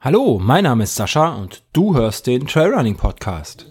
Hallo, 0.00 0.38
mein 0.40 0.64
Name 0.64 0.84
ist 0.84 0.94
Sascha 0.94 1.34
und 1.34 1.64
du 1.72 1.96
hörst 1.96 2.28
den 2.28 2.46
Trailrunning 2.46 2.96
Podcast. 2.96 3.66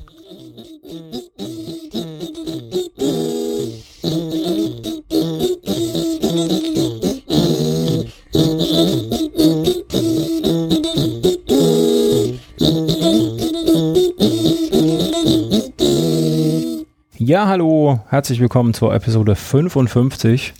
Ja, 17.17 17.47
hallo, 17.47 18.01
herzlich 18.09 18.41
willkommen 18.41 18.73
zur 18.73 18.93
Episode 18.93 19.35
55. 19.35 20.53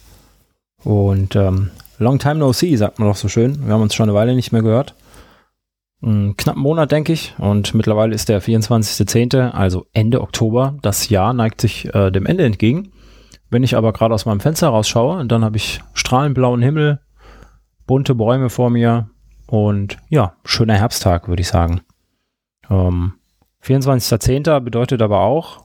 Und 0.83 1.35
ähm, 1.35 1.71
long 1.97 2.19
time 2.19 2.35
no 2.35 2.53
see, 2.53 2.75
sagt 2.75 2.99
man 2.99 3.07
doch 3.07 3.15
so 3.15 3.27
schön. 3.27 3.65
Wir 3.65 3.73
haben 3.73 3.81
uns 3.81 3.95
schon 3.95 4.09
eine 4.09 4.17
Weile 4.17 4.35
nicht 4.35 4.51
mehr 4.51 4.61
gehört. 4.61 4.95
Einen 6.01 6.35
knappen 6.35 6.61
Monat, 6.61 6.91
denke 6.91 7.13
ich. 7.13 7.33
Und 7.37 7.73
mittlerweile 7.73 8.13
ist 8.13 8.27
der 8.27 8.41
24.10., 8.41 9.51
also 9.51 9.85
Ende 9.93 10.21
Oktober. 10.21 10.75
Das 10.81 11.09
Jahr 11.09 11.33
neigt 11.33 11.61
sich 11.61 11.93
äh, 11.93 12.11
dem 12.11 12.25
Ende 12.25 12.43
entgegen. 12.43 12.91
Wenn 13.49 13.63
ich 13.63 13.77
aber 13.77 13.93
gerade 13.93 14.13
aus 14.13 14.25
meinem 14.25 14.39
Fenster 14.39 14.69
rausschaue, 14.69 15.25
dann 15.25 15.45
habe 15.45 15.57
ich 15.57 15.79
strahlend 15.93 16.35
blauen 16.35 16.61
Himmel, 16.61 16.99
bunte 17.85 18.15
Bäume 18.15 18.49
vor 18.49 18.69
mir 18.69 19.09
und 19.45 19.97
ja, 20.09 20.33
schöner 20.43 20.75
Herbsttag, 20.75 21.27
würde 21.27 21.41
ich 21.41 21.47
sagen. 21.47 21.81
Ähm, 22.69 23.13
24.10. 23.63 24.59
bedeutet 24.61 25.01
aber 25.01 25.21
auch, 25.21 25.63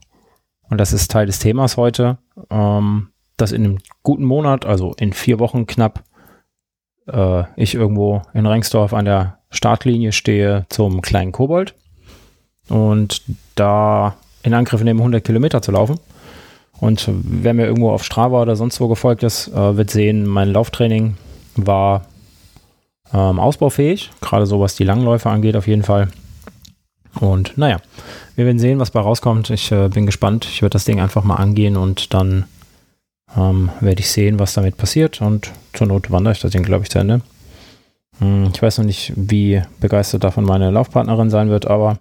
und 0.69 0.79
das 0.79 0.93
ist 0.93 1.11
Teil 1.11 1.27
des 1.27 1.39
Themas 1.39 1.77
heute, 1.77 2.19
ähm, 2.51 3.09
dass 3.39 3.53
in 3.53 3.65
einem 3.65 3.79
guten 4.03 4.25
Monat, 4.25 4.67
also 4.67 4.95
in 4.99 5.15
vier 5.15 5.39
Wochen 5.39 5.67
knapp, 5.67 6.03
äh, 7.07 7.45
ich 7.57 7.75
irgendwo 7.75 8.23
in 8.35 8.47
Rengsdorf 8.47 8.93
an 8.93 9.07
der 9.07 9.39
Startlinie 9.51 10.13
stehe 10.13 10.67
zum 10.69 11.01
kleinen 11.01 11.33
Kobold 11.33 11.75
und 12.69 13.23
da 13.55 14.17
in 14.43 14.55
Angriff 14.55 14.83
nehmen 14.83 15.01
100 15.01 15.25
Kilometer 15.25 15.63
zu 15.63 15.73
laufen. 15.73 15.99
Und 16.81 17.09
wer 17.09 17.55
mir 17.55 17.67
irgendwo 17.67 17.91
auf 17.91 18.05
Strava 18.05 18.43
oder 18.43 18.55
sonst 18.55 18.81
wo 18.81 18.89
gefolgt 18.89 19.23
ist, 19.23 19.49
äh, 19.49 19.77
wird 19.77 19.91
sehen, 19.91 20.27
mein 20.27 20.53
Lauftraining 20.53 21.17
war 21.57 22.03
ähm, 23.13 23.41
ausbaufähig, 23.41 24.11
gerade 24.21 24.47
so 24.47 24.61
was 24.61 24.77
die 24.77 24.85
Langläufe 24.85 25.31
angeht 25.31 25.57
auf 25.57 25.67
jeden 25.67 25.83
Fall. 25.83 26.09
Und 27.19 27.59
naja, 27.59 27.79
wir 28.37 28.45
werden 28.45 28.61
sehen, 28.61 28.79
was 28.79 28.93
bei 28.93 29.01
rauskommt. 29.01 29.51
Ich 29.51 29.73
äh, 29.73 29.89
bin 29.89 30.07
gespannt. 30.07 30.45
Ich 30.45 30.63
werde 30.63 30.75
das 30.75 30.85
Ding 30.85 31.01
einfach 31.01 31.25
mal 31.25 31.37
angehen 31.37 31.77
und 31.77 32.15
dann 32.15 32.45
ähm, 33.37 33.71
werde 33.81 34.01
ich 34.01 34.11
sehen, 34.11 34.39
was 34.39 34.55
damit 34.55 34.77
passiert. 34.77 35.21
Und 35.21 35.53
zur 35.73 35.87
Not 35.87 36.11
wandere 36.11 36.33
ich 36.33 36.41
das 36.41 36.53
Ding, 36.53 36.63
glaube 36.63 36.85
ich, 36.85 36.91
zu 36.91 36.99
Ende. 36.99 37.21
Hm, 38.19 38.51
ich 38.55 38.63
weiß 38.63 38.79
noch 38.79 38.85
nicht, 38.85 39.13
wie 39.17 39.63
begeistert 39.81 40.25
davon 40.25 40.45
meine 40.45 40.71
Laufpartnerin 40.71 41.31
sein 41.31 41.51
wird, 41.51 41.67
aber 41.67 41.99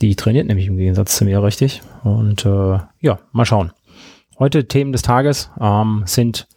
die 0.00 0.16
trainiert 0.16 0.48
nämlich 0.48 0.66
im 0.66 0.76
Gegensatz 0.76 1.16
zu 1.16 1.24
mir 1.24 1.42
richtig. 1.42 1.82
Und 2.02 2.44
äh, 2.44 2.78
ja, 3.00 3.18
mal 3.32 3.46
schauen. 3.46 3.72
Heute 4.38 4.66
Themen 4.66 4.92
des 4.92 5.02
Tages 5.02 5.50
ähm, 5.60 6.02
sind 6.06 6.48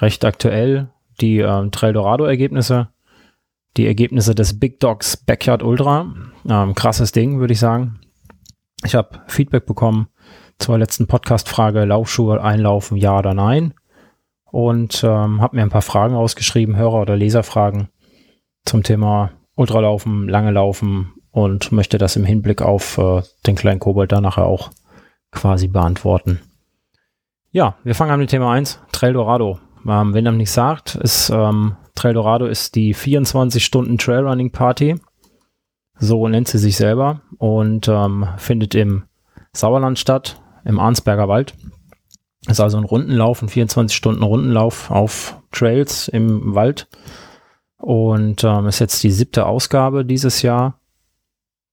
recht 0.00 0.24
aktuell 0.24 0.88
die 1.20 1.38
ähm, 1.38 1.70
Trail 1.70 1.92
Dorado-Ergebnisse, 1.92 2.88
die 3.76 3.86
Ergebnisse 3.86 4.34
des 4.34 4.58
Big 4.58 4.80
Dogs 4.80 5.16
Backyard 5.16 5.62
Ultra. 5.62 6.12
Ähm, 6.48 6.74
krasses 6.74 7.12
Ding, 7.12 7.40
würde 7.40 7.52
ich 7.52 7.60
sagen. 7.60 8.00
Ich 8.84 8.94
habe 8.94 9.20
Feedback 9.26 9.66
bekommen 9.66 10.08
zur 10.58 10.78
letzten 10.78 11.06
Podcast-Frage, 11.06 11.84
Laufschuhe 11.84 12.42
einlaufen, 12.42 12.96
ja 12.96 13.18
oder 13.18 13.34
nein. 13.34 13.74
Und 14.50 15.02
ähm, 15.04 15.40
habe 15.40 15.56
mir 15.56 15.62
ein 15.62 15.70
paar 15.70 15.82
Fragen 15.82 16.14
ausgeschrieben, 16.14 16.76
Hörer- 16.76 17.02
oder 17.02 17.16
Leserfragen 17.16 17.88
zum 18.64 18.82
Thema 18.82 19.30
Ultralaufen, 19.56 20.28
lange 20.28 20.50
Laufen 20.50 21.12
und 21.30 21.72
möchte 21.72 21.98
das 21.98 22.16
im 22.16 22.24
Hinblick 22.24 22.62
auf 22.62 22.98
äh, 22.98 23.22
den 23.46 23.56
kleinen 23.56 23.80
Kobold 23.80 24.12
dann 24.12 24.22
nachher 24.22 24.46
auch 24.46 24.70
quasi 25.32 25.68
beantworten. 25.68 26.40
Ja, 27.50 27.76
wir 27.84 27.94
fangen 27.94 28.12
an 28.12 28.20
mit 28.20 28.30
Thema 28.30 28.52
1, 28.52 28.80
Trail 28.92 29.12
Dorado. 29.12 29.58
Ähm, 29.86 30.14
wenn 30.14 30.26
er 30.26 30.32
nicht 30.32 30.50
sagt, 30.50 30.94
ist 30.94 31.30
ähm, 31.30 31.76
Trail 31.94 32.14
Dorado 32.14 32.46
ist 32.46 32.74
die 32.74 32.94
24 32.94 33.64
Stunden 33.64 33.98
Trailrunning 33.98 34.50
Party. 34.50 34.96
So 35.98 36.26
nennt 36.26 36.48
sie 36.48 36.58
sich 36.58 36.76
selber 36.76 37.20
und 37.38 37.88
ähm, 37.88 38.26
findet 38.36 38.74
im 38.74 39.04
Sauerland 39.52 39.98
statt, 39.98 40.40
im 40.64 40.78
Arnsberger 40.78 41.28
Wald. 41.28 41.54
Ist 42.46 42.60
also 42.60 42.76
ein 42.76 42.84
Rundenlauf, 42.84 43.42
ein 43.42 43.48
24 43.48 43.96
Stunden 43.96 44.22
Rundenlauf 44.22 44.90
auf 44.90 45.40
Trails 45.50 46.08
im 46.08 46.54
Wald. 46.54 46.88
Und 47.78 48.44
ähm, 48.44 48.66
ist 48.66 48.78
jetzt 48.78 49.02
die 49.02 49.10
siebte 49.10 49.46
Ausgabe 49.46 50.04
dieses 50.04 50.42
Jahr, 50.42 50.80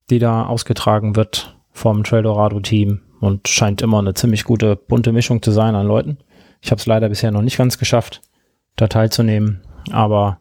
die 0.10 0.20
da 0.20 0.46
ausgetragen 0.46 1.16
wird 1.16 1.58
vom 1.72 2.04
Trail 2.04 2.24
Dorado 2.24 2.60
Team 2.60 3.02
und 3.22 3.48
scheint 3.48 3.82
immer 3.82 4.00
eine 4.00 4.14
ziemlich 4.14 4.44
gute 4.44 4.76
bunte 4.76 5.14
Mischung 5.14 5.42
zu 5.42 5.52
sein 5.52 5.76
an 5.76 5.88
Leuten. 5.88 6.18
Ich 6.62 6.72
habe 6.72 6.80
es 6.80 6.86
leider 6.86 7.10
bisher 7.10 7.32
noch 7.32 7.42
nicht 7.42 7.58
ganz 7.58 7.78
geschafft, 7.78 8.22
da 8.76 8.88
teilzunehmen, 8.88 9.62
aber 9.92 10.40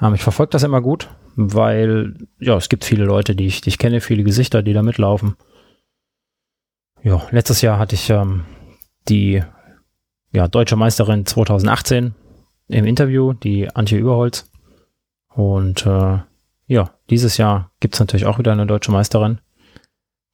ähm, 0.00 0.14
ich 0.14 0.22
verfolge 0.22 0.50
das 0.50 0.62
immer 0.62 0.80
gut, 0.80 1.08
weil 1.34 2.14
ja, 2.38 2.56
es 2.56 2.68
gibt 2.68 2.84
viele 2.84 3.04
Leute, 3.04 3.34
die 3.34 3.46
ich, 3.46 3.60
die 3.60 3.70
ich 3.70 3.78
kenne, 3.78 4.00
viele 4.00 4.22
Gesichter, 4.22 4.62
die 4.62 4.72
da 4.72 4.82
mitlaufen. 4.82 5.36
Ja, 7.02 7.26
letztes 7.30 7.62
Jahr 7.62 7.78
hatte 7.78 7.94
ich 7.94 8.10
ähm, 8.10 8.44
die 9.08 9.42
ja, 10.32 10.48
deutsche 10.48 10.76
Meisterin 10.76 11.24
2018 11.24 12.14
im 12.68 12.84
Interview, 12.84 13.32
die 13.32 13.74
Antje 13.74 13.98
Überholz. 13.98 14.50
Und 15.28 15.86
äh, 15.86 16.18
ja, 16.66 16.90
dieses 17.08 17.36
Jahr 17.36 17.70
gibt 17.80 17.94
es 17.94 18.00
natürlich 18.00 18.26
auch 18.26 18.38
wieder 18.38 18.52
eine 18.52 18.66
deutsche 18.66 18.92
Meisterin. 18.92 19.40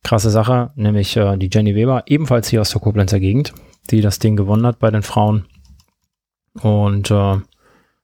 Krasse 0.02 0.30
Sache, 0.30 0.72
nämlich 0.74 1.16
äh, 1.16 1.36
die 1.36 1.50
Jenny 1.52 1.74
Weber, 1.74 2.04
ebenfalls 2.06 2.48
hier 2.48 2.60
aus 2.60 2.70
der 2.70 2.80
Koblenzer 2.80 3.20
Gegend, 3.20 3.54
die 3.90 4.00
das 4.00 4.18
Ding 4.18 4.36
gewonnen 4.36 4.66
hat 4.66 4.78
bei 4.78 4.90
den 4.90 5.02
Frauen. 5.02 5.46
Und 6.60 7.10
äh, 7.10 7.36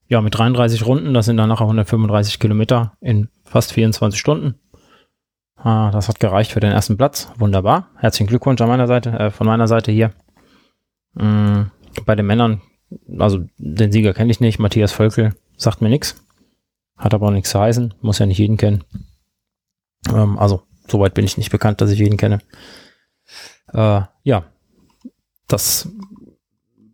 ja, 0.08 0.20
mit 0.20 0.36
33 0.36 0.86
Runden, 0.86 1.14
das 1.14 1.26
sind 1.26 1.36
dann 1.36 1.48
nachher 1.48 1.64
135 1.64 2.38
Kilometer 2.38 2.92
in 3.00 3.28
fast 3.44 3.72
24 3.72 4.18
Stunden. 4.18 4.54
Ah, 5.62 5.92
das 5.92 6.08
hat 6.08 6.18
gereicht 6.18 6.50
für 6.50 6.58
den 6.58 6.72
ersten 6.72 6.96
Platz. 6.96 7.28
Wunderbar. 7.38 7.88
Herzlichen 7.96 8.26
Glückwunsch 8.26 8.60
an 8.60 8.68
meiner 8.68 8.88
Seite, 8.88 9.10
äh, 9.10 9.30
von 9.30 9.46
meiner 9.46 9.68
Seite 9.68 9.92
hier. 9.92 10.12
Mm, 11.14 11.66
bei 12.04 12.16
den 12.16 12.26
Männern, 12.26 12.62
also 13.16 13.44
den 13.58 13.92
Sieger 13.92 14.12
kenne 14.12 14.32
ich 14.32 14.40
nicht. 14.40 14.58
Matthias 14.58 14.90
Völkel 14.90 15.36
sagt 15.56 15.80
mir 15.80 15.88
nichts. 15.88 16.16
Hat 16.96 17.14
aber 17.14 17.28
auch 17.28 17.32
nichts 17.32 17.50
zu 17.50 17.60
heißen. 17.60 17.94
Muss 18.00 18.18
ja 18.18 18.26
nicht 18.26 18.38
jeden 18.38 18.56
kennen. 18.56 18.82
Ähm, 20.08 20.36
also, 20.36 20.62
soweit 20.88 21.14
bin 21.14 21.24
ich 21.24 21.36
nicht 21.36 21.52
bekannt, 21.52 21.80
dass 21.80 21.90
ich 21.90 21.98
jeden 22.00 22.16
kenne. 22.16 22.40
Äh, 23.72 24.00
ja, 24.24 24.44
das 25.46 25.88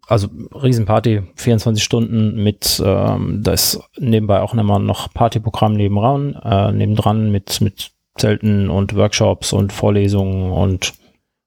also 0.08 0.28
Riesenparty, 0.54 1.22
24 1.36 1.84
Stunden 1.84 2.42
mit, 2.42 2.82
ähm, 2.84 3.42
da 3.42 3.52
ist 3.52 3.78
nebenbei 3.98 4.40
auch 4.40 4.54
immer 4.54 4.78
noch 4.78 5.12
Partyprogramm 5.12 5.74
nebenan, 5.74 6.34
äh, 6.34 6.72
nebendran 6.72 7.30
mit, 7.30 7.60
mit 7.60 7.92
Zelten 8.18 8.70
und 8.70 8.94
Workshops 8.94 9.52
und 9.52 9.72
Vorlesungen 9.72 10.52
und 10.52 10.94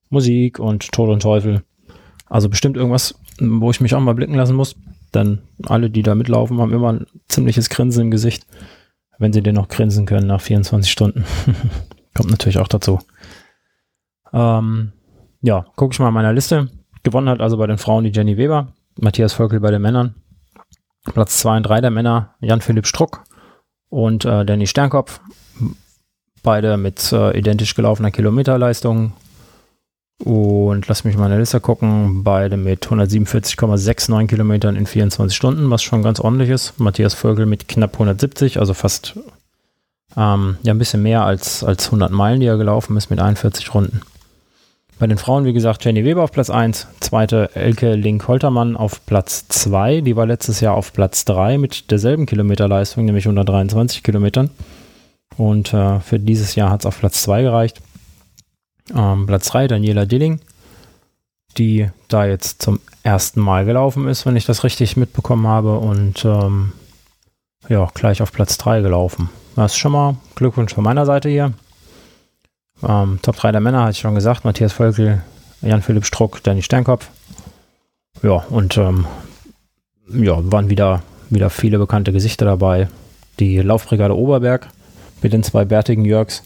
Musik 0.09 0.59
und 0.59 0.92
Tod 0.92 1.09
und 1.09 1.22
Teufel. 1.22 1.64
Also 2.26 2.50
bestimmt 2.50 2.78
irgendwas, 2.78 3.16
wo 3.40 3.72
ich 3.72 3.82
mich 3.82 3.94
auch 3.94 4.00
mal 4.00 4.16
blicken 4.16 4.36
lassen 4.36 4.56
muss, 4.56 4.76
denn 5.14 5.40
alle, 5.66 5.90
die 5.90 6.04
da 6.04 6.16
mitlaufen, 6.16 6.59
haben 6.59 6.74
immer 6.74 6.94
ein 6.94 7.08
ziemliches 7.28 7.70
Grinsen 7.70 8.04
im 8.06 8.12
Gesicht, 8.12 8.46
wenn 9.18 9.34
sie 9.34 9.42
denn 9.42 9.56
noch 9.56 9.68
grinsen 9.68 10.06
können 10.06 10.28
nach 10.28 10.42
24 10.42 10.92
Stunden. 10.92 11.26
Kommt 12.16 12.32
natürlich 12.32 12.59
auch 12.59 12.68
dazu. 12.68 13.00
Ähm, 14.34 14.94
ja, 15.42 15.66
gucke 15.76 15.94
ich 15.94 16.00
mal 16.00 16.09
in 16.09 16.14
meiner 16.14 16.34
Liste. 16.34 16.70
Gewonnen 17.03 17.30
hat 17.30 17.42
also 17.42 17.58
bei 17.58 17.68
den 17.68 17.78
Frauen 17.78 18.03
die 18.03 18.12
Jenny 18.12 18.38
Weber, 18.38 18.74
Matthias 19.00 19.34
Völkel 19.34 19.59
bei 19.59 19.72
den 19.72 19.82
Männern. 19.82 20.16
Platz 21.03 21.40
2 21.40 21.58
und 21.58 21.64
3 21.64 21.82
der 21.82 21.91
Männer 21.91 22.35
Jan-Philipp 22.41 22.85
Struck 22.85 23.24
und 23.90 24.24
äh, 24.24 24.46
Danny 24.46 24.67
Sternkopf. 24.67 25.20
Beide 26.43 26.78
mit 26.78 27.11
äh, 27.11 27.38
identisch 27.38 27.76
gelaufener 27.76 28.11
Kilometerleistung. 28.11 29.14
Und 30.23 30.88
lass 30.88 31.03
mich 31.03 31.17
mal 31.17 31.26
in 31.26 31.32
der 31.32 31.40
Liste 31.40 31.59
gucken. 31.59 32.23
Beide 32.23 32.58
mit 32.58 32.88
147,69 32.88 34.28
Kilometern 34.28 34.76
in 34.76 34.85
24 34.85 35.35
Stunden, 35.35 35.70
was 35.70 35.82
schon 35.82 36.03
ganz 36.03 36.20
ordentlich 36.20 36.49
ist. 36.49 36.79
Matthias 36.79 37.14
Völkel 37.14 37.46
mit 37.46 37.67
knapp 37.67 37.93
170, 37.93 38.59
also 38.59 38.73
fast 38.73 39.16
ähm, 40.17 40.58
ja 40.61 40.73
ein 40.73 40.78
bisschen 40.78 41.02
mehr 41.02 41.23
als, 41.23 41.64
als 41.64 41.85
100 41.88 42.11
Meilen, 42.11 42.40
die 42.40 42.46
er 42.46 42.58
gelaufen 42.58 42.97
ist 42.97 43.09
mit 43.09 43.20
41 43.20 43.73
Runden. 43.73 44.02
Bei 44.99 45.08
den 45.08 45.17
Frauen, 45.17 45.46
wie 45.46 45.53
gesagt, 45.53 45.84
Jenny 45.84 46.05
Weber 46.05 46.22
auf 46.22 46.32
Platz 46.32 46.52
1, 46.52 46.88
zweite 46.99 47.49
Elke 47.55 47.96
Link-Holtermann 47.96 48.78
auf 48.78 49.03
Platz 49.08 49.47
2. 49.47 50.02
Die 50.02 50.16
war 50.16 50.28
letztes 50.28 50.59
Jahr 50.61 50.76
auf 50.76 50.93
Platz 50.93 51.26
3 51.26 51.58
mit 51.58 51.90
derselben 51.90 52.28
Kilometerleistung, 52.28 53.05
nämlich 53.05 53.26
123 53.26 54.03
Kilometern. 54.03 54.52
Und 55.37 55.73
äh, 55.73 55.99
für 55.99 56.19
dieses 56.19 56.55
Jahr 56.55 56.69
hat 56.69 56.81
es 56.81 56.85
auf 56.85 56.99
Platz 56.99 57.23
2 57.23 57.43
gereicht. 57.43 57.81
Ähm, 58.95 59.25
Platz 59.25 59.47
3 59.49 59.67
Daniela 59.67 60.05
Dilling. 60.05 60.39
die 61.57 61.89
da 62.07 62.25
jetzt 62.25 62.61
zum 62.61 62.79
ersten 63.03 63.41
Mal 63.41 63.66
gelaufen 63.66 64.07
ist, 64.07 64.25
wenn 64.25 64.35
ich 64.35 64.45
das 64.45 64.63
richtig 64.63 64.95
mitbekommen 64.97 65.47
habe. 65.47 65.78
Und 65.79 66.23
ähm, 66.25 66.73
ja, 67.67 67.89
gleich 67.93 68.22
auf 68.22 68.31
Platz 68.31 68.57
3 68.57 68.81
gelaufen. 68.81 69.29
Das 69.55 69.73
ist 69.73 69.78
schon 69.78 69.91
mal 69.91 70.16
Glückwunsch 70.35 70.73
von 70.73 70.83
meiner 70.83 71.05
Seite 71.05 71.29
hier. 71.29 71.53
Ähm, 72.87 73.19
Top 73.22 73.35
3 73.35 73.51
der 73.51 73.61
Männer 73.61 73.81
hatte 73.81 73.91
ich 73.91 73.99
schon 73.99 74.16
gesagt. 74.16 74.45
Matthias 74.45 74.73
Völkel, 74.73 75.22
Jan-Philipp 75.61 76.05
Struck, 76.05 76.41
Danny 76.43 76.61
Steinkopf. 76.61 77.09
Ja, 78.23 78.45
und 78.49 78.78
ähm, 78.78 79.05
ja, 80.07 80.39
waren 80.51 80.69
wieder, 80.69 81.03
wieder 81.29 81.49
viele 81.49 81.79
bekannte 81.79 82.11
Gesichter 82.11 82.45
dabei. 82.45 82.87
Die 83.39 83.57
Laufbrigade 83.57 84.16
Oberberg 84.16 84.69
mit 85.22 85.34
den 85.34 85.44
zwei 85.44 85.66
bärtigen 85.66 86.06
Jörgs. 86.06 86.44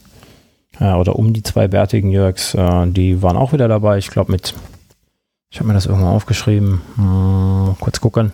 Äh, 0.80 0.94
oder 0.94 1.16
um 1.16 1.34
die 1.34 1.44
zwei 1.44 1.68
bärtigen 1.68 2.10
Jörgs. 2.10 2.54
Äh, 2.54 2.88
die 2.88 3.22
waren 3.22 3.38
auch 3.38 3.54
wieder 3.54 3.68
dabei. 3.68 3.98
Ich 3.98 4.10
glaube 4.10 4.32
mit, 4.32 4.54
ich 5.50 5.60
habe 5.60 5.68
mir 5.68 5.74
das 5.74 5.86
irgendwann 5.86 6.14
aufgeschrieben. 6.14 6.82
Hm, 6.96 7.76
kurz 7.80 8.02
gucken. 8.02 8.32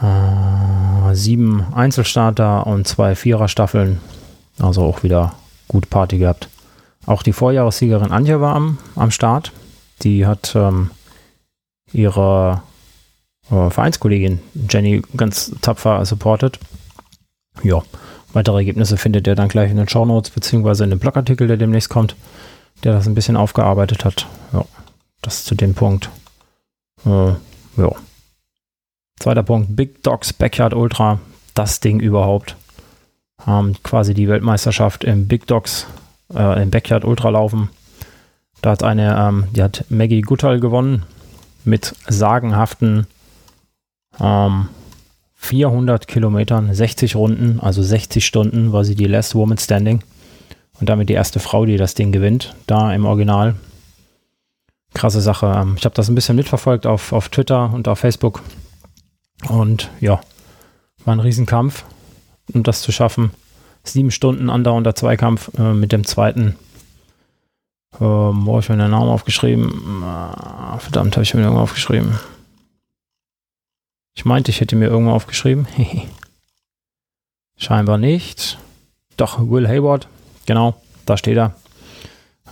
Äh, 0.00 1.14
sieben 1.14 1.66
Einzelstarter 1.74 2.66
und 2.66 2.86
zwei 2.86 3.14
Vierer-Staffeln. 3.14 4.00
Also 4.58 4.82
auch 4.82 5.02
wieder 5.02 5.34
gut 5.68 5.90
Party 5.90 6.18
gehabt. 6.18 6.48
Auch 7.06 7.22
die 7.22 7.32
Vorjahressiegerin 7.32 8.12
Anja 8.12 8.40
war 8.40 8.54
am, 8.54 8.78
am 8.94 9.10
Start. 9.10 9.52
Die 10.02 10.26
hat 10.26 10.54
ähm, 10.54 10.90
ihre 11.92 12.62
äh, 13.50 13.70
Vereinskollegin 13.70 14.40
Jenny 14.68 15.02
ganz 15.16 15.52
tapfer 15.60 16.04
supportet. 16.04 16.58
Ja, 17.62 17.82
weitere 18.32 18.56
Ergebnisse 18.58 18.96
findet 18.96 19.26
ihr 19.26 19.34
dann 19.34 19.48
gleich 19.48 19.70
in 19.70 19.76
den 19.76 19.88
Show 19.88 20.04
Notes 20.04 20.30
beziehungsweise 20.30 20.84
in 20.84 20.90
dem 20.90 20.98
Blogartikel, 20.98 21.46
der 21.46 21.56
demnächst 21.56 21.90
kommt, 21.90 22.16
der 22.84 22.92
das 22.92 23.06
ein 23.06 23.14
bisschen 23.14 23.36
aufgearbeitet 23.36 24.04
hat. 24.04 24.26
Ja, 24.52 24.64
das 25.20 25.44
zu 25.44 25.54
dem 25.54 25.74
Punkt. 25.74 26.10
Äh, 27.04 27.28
ja. 27.76 27.92
Zweiter 29.18 29.42
Punkt, 29.42 29.76
Big 29.76 30.02
Dogs 30.02 30.32
Backyard 30.32 30.74
Ultra. 30.74 31.20
Das 31.54 31.80
Ding 31.80 32.00
überhaupt. 32.00 32.56
Ähm, 33.46 33.76
quasi 33.82 34.14
die 34.14 34.28
Weltmeisterschaft 34.28 35.04
im 35.04 35.28
Big 35.28 35.46
Dogs, 35.46 35.86
äh, 36.34 36.62
im 36.62 36.70
Backyard 36.70 37.04
Ultra 37.04 37.30
laufen. 37.30 37.68
Da 38.62 38.70
hat 38.70 38.82
eine, 38.82 39.16
ähm, 39.18 39.48
die 39.52 39.62
hat 39.62 39.84
Maggie 39.88 40.22
Guttal 40.22 40.60
gewonnen 40.60 41.04
mit 41.64 41.94
sagenhaften 42.08 43.06
ähm, 44.20 44.68
400 45.42 46.06
Kilometern, 46.06 46.72
60 46.72 47.16
Runden, 47.16 47.58
also 47.60 47.82
60 47.82 48.24
Stunden 48.24 48.72
war 48.72 48.84
sie 48.84 48.94
die 48.94 49.06
Last 49.06 49.34
Woman 49.34 49.58
Standing 49.58 50.02
und 50.78 50.88
damit 50.88 51.08
die 51.08 51.14
erste 51.14 51.40
Frau, 51.40 51.66
die 51.66 51.76
das 51.76 51.94
Ding 51.94 52.12
gewinnt, 52.12 52.54
da 52.66 52.94
im 52.94 53.04
Original. 53.04 53.56
Krasse 54.94 55.20
Sache. 55.20 55.52
Ähm, 55.54 55.74
ich 55.76 55.84
habe 55.84 55.96
das 55.96 56.08
ein 56.08 56.14
bisschen 56.14 56.36
mitverfolgt 56.36 56.86
auf, 56.86 57.12
auf 57.12 57.28
Twitter 57.28 57.72
und 57.74 57.88
auf 57.88 57.98
Facebook 57.98 58.42
und 59.48 59.90
ja, 60.00 60.20
war 61.04 61.14
ein 61.14 61.20
Riesenkampf, 61.20 61.84
um 62.54 62.62
das 62.62 62.80
zu 62.80 62.92
schaffen. 62.92 63.32
Sieben 63.82 64.12
Stunden 64.12 64.48
andauernder 64.48 64.94
Zweikampf 64.94 65.50
äh, 65.58 65.74
mit 65.74 65.90
dem 65.90 66.06
zweiten 66.06 66.56
ähm, 68.00 68.46
wo 68.46 68.52
habe 68.52 68.60
ich 68.60 68.68
mir 68.68 68.76
den 68.76 68.90
Namen 68.90 69.10
aufgeschrieben? 69.10 70.02
Ah, 70.02 70.78
verdammt, 70.78 71.16
habe 71.16 71.24
ich 71.24 71.34
mir 71.34 71.42
irgendwo 71.42 71.62
aufgeschrieben. 71.62 72.18
Ich 74.14 74.24
meinte, 74.24 74.50
ich 74.50 74.60
hätte 74.60 74.76
mir 74.76 74.88
irgendwo 74.88 75.12
aufgeschrieben. 75.12 75.66
Scheinbar 77.56 77.98
nicht. 77.98 78.58
Doch, 79.16 79.38
Will 79.38 79.68
Hayward. 79.68 80.08
Genau, 80.46 80.74
da 81.06 81.16
steht 81.16 81.36
er. 81.36 81.54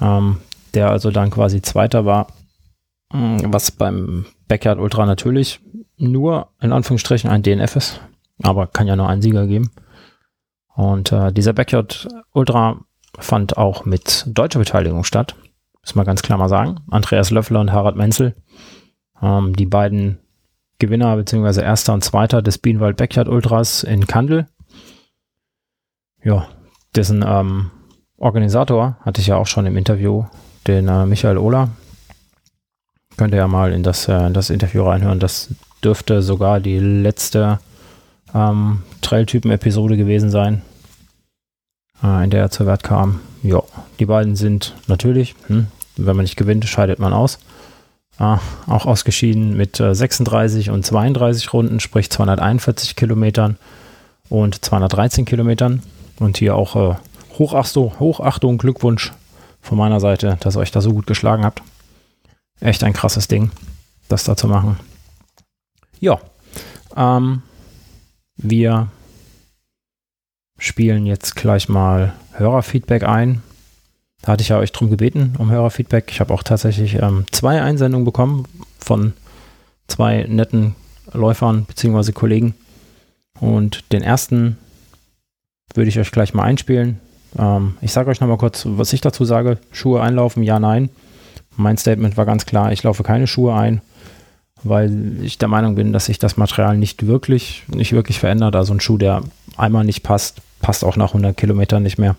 Ähm, 0.01 0.39
der 0.75 0.91
also 0.91 1.11
dann 1.11 1.31
quasi 1.31 1.62
Zweiter 1.62 2.05
war. 2.05 2.29
Hm, 3.12 3.53
was 3.53 3.71
beim 3.71 4.27
Backyard 4.49 4.79
Ultra 4.79 5.07
natürlich 5.07 5.61
nur 5.97 6.49
in 6.61 6.73
Anführungsstrichen 6.73 7.29
ein 7.29 7.43
DNF 7.43 7.77
ist. 7.77 8.01
Aber 8.43 8.67
kann 8.67 8.87
ja 8.87 8.97
nur 8.97 9.09
einen 9.09 9.23
Sieger 9.23 9.47
geben. 9.47 9.71
Und 10.75 11.13
äh, 11.13 11.33
dieser 11.33 11.53
Backyard 11.53 12.09
Ultra 12.33 12.81
fand 13.19 13.59
auch 13.59 13.85
mit 13.85 14.25
deutscher 14.27 14.61
Beteiligung 14.61 15.05
statt. 15.05 15.35
Muss 15.83 15.95
man 15.95 16.06
ganz 16.06 16.23
klar 16.23 16.39
mal 16.39 16.49
sagen. 16.49 16.81
Andreas 16.91 17.31
Löffler 17.31 17.61
und 17.61 17.73
Harald 17.73 17.97
Menzel, 17.97 18.35
ähm, 19.21 19.55
die 19.56 19.67
beiden 19.67 20.19
Gewinner 20.81 21.17
bzw. 21.17 21.62
Erster 21.62 21.94
und 21.94 22.03
Zweiter 22.03 22.43
des 22.43 22.59
Bienenwald 22.59 22.97
Backyard 22.97 23.29
Ultras 23.29 23.85
in 23.85 24.09
Kandel. 24.09 24.49
Ja, 26.25 26.49
dessen 26.97 27.25
ähm, 27.27 27.71
Organisator 28.19 28.97
hatte 29.03 29.21
ich 29.21 29.29
ja 29.29 29.37
auch 29.37 29.47
schon 29.47 29.67
im 29.67 29.77
Interview, 29.77 30.25
den 30.67 30.88
äh, 30.88 31.06
Michael 31.06 31.38
Ohler. 31.38 31.69
Könnt 33.17 33.32
ihr 33.32 33.38
ja 33.38 33.49
mal 33.49 33.73
in 33.73 33.85
das, 33.85 34.09
äh, 34.09 34.27
in 34.27 34.35
das 34.35 34.50
Interview 34.50 34.82
reinhören. 34.82 35.21
Das 35.21 35.55
dürfte 35.85 36.21
sogar 36.21 36.59
die 36.59 36.79
letzte 36.79 37.61
ähm, 38.35 38.82
Trailtypen-Episode 39.00 39.97
gewesen 39.97 40.31
sein 40.31 40.62
äh, 42.03 42.25
in 42.25 42.31
der 42.31 42.41
er 42.41 42.50
zur 42.50 42.67
Wert 42.67 42.82
kam. 42.82 43.21
Ja, 43.43 43.62
die 43.99 44.06
beiden 44.06 44.37
sind 44.37 44.75
natürlich, 44.87 45.35
hm, 45.47 45.69
wenn 45.97 46.17
man 46.17 46.25
nicht 46.25 46.37
gewinnt, 46.37 46.65
scheidet 46.67 46.99
man 46.99 47.12
aus. 47.12 47.38
Äh, 48.20 48.37
auch 48.67 48.84
ausgeschieden 48.84 49.56
mit 49.56 49.81
äh, 49.81 49.94
36 49.94 50.69
und 50.69 50.84
32 50.84 51.55
Runden, 51.55 51.81
sprich 51.81 52.11
241 52.11 52.94
Kilometern 52.94 53.56
und 54.28 54.62
213 54.62 55.25
Kilometern. 55.25 55.82
Und 56.19 56.37
hier 56.37 56.55
auch 56.55 56.76
äh, 56.76 56.96
Hochachtung, 57.38 57.99
Hochachtung, 57.99 58.58
Glückwunsch 58.58 59.12
von 59.62 59.78
meiner 59.78 60.00
Seite, 60.00 60.37
dass 60.40 60.56
ihr 60.56 60.61
euch 60.61 60.70
da 60.70 60.82
so 60.82 60.93
gut 60.93 61.06
geschlagen 61.06 61.44
habt. 61.44 61.62
Echt 62.61 62.84
ein 62.84 62.93
krasses 62.93 63.26
Ding, 63.26 63.50
das 64.08 64.25
da 64.25 64.37
zu 64.37 64.49
machen. 64.49 64.76
Ja, 65.99 66.20
ähm, 66.94 67.43
wir 68.37 68.88
spielen 70.58 71.06
jetzt 71.06 71.37
gleich 71.37 71.70
mal 71.70 72.12
Hörerfeedback 72.32 73.02
ein. 73.02 73.43
Da 74.22 74.32
hatte 74.32 74.43
ich 74.43 74.50
ja 74.50 74.58
euch 74.58 74.72
drum 74.72 74.90
gebeten, 74.90 75.34
um 75.38 75.50
Hörerfeedback. 75.50 76.11
Ich 76.11 76.20
habe 76.20 76.34
auch 76.34 76.43
tatsächlich 76.43 76.94
ähm, 76.96 77.25
zwei 77.31 77.62
Einsendungen 77.62 78.05
bekommen 78.05 78.46
von 78.78 79.14
zwei 79.88 80.26
netten 80.28 80.75
Läufern 81.12 81.64
bzw. 81.64 82.12
Kollegen. 82.12 82.55
Und 83.40 83.93
den 83.93 84.02
ersten 84.02 84.58
würde 85.75 85.88
ich 85.88 85.99
euch 85.99 86.11
gleich 86.11 86.34
mal 86.34 86.44
einspielen. 86.44 87.00
Ähm, 87.38 87.75
ich 87.81 87.93
sage 87.93 88.11
euch 88.11 88.20
nochmal 88.20 88.37
kurz, 88.37 88.64
was 88.67 88.93
ich 88.93 89.00
dazu 89.00 89.25
sage. 89.25 89.58
Schuhe 89.72 90.02
einlaufen, 90.02 90.43
ja, 90.43 90.58
nein. 90.58 90.90
Mein 91.56 91.78
Statement 91.78 92.17
war 92.17 92.26
ganz 92.26 92.46
klar, 92.46 92.72
ich 92.72 92.82
laufe 92.82 93.02
keine 93.02 93.26
Schuhe 93.26 93.55
ein, 93.55 93.81
weil 94.62 95.22
ich 95.22 95.38
der 95.38 95.49
Meinung 95.49 95.75
bin, 95.75 95.93
dass 95.93 96.06
sich 96.06 96.19
das 96.19 96.37
Material 96.37 96.76
nicht 96.76 97.06
wirklich, 97.06 97.64
nicht 97.69 97.93
wirklich 97.93 98.19
verändert. 98.19 98.56
Also 98.56 98.72
ein 98.72 98.81
Schuh, 98.81 98.98
der 98.98 99.22
einmal 99.56 99.84
nicht 99.84 100.03
passt, 100.03 100.41
passt 100.60 100.84
auch 100.84 100.96
nach 100.96 101.08
100 101.08 101.36
Kilometern 101.36 101.82
nicht 101.82 101.98
mehr. 101.98 102.17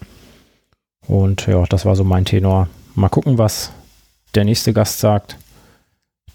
Und 1.11 1.45
ja, 1.45 1.65
das 1.65 1.83
war 1.83 1.97
so 1.97 2.05
mein 2.05 2.23
Tenor. 2.23 2.69
Mal 2.95 3.09
gucken, 3.09 3.37
was 3.37 3.73
der 4.33 4.45
nächste 4.45 4.71
Gast 4.71 4.99
sagt, 4.99 5.37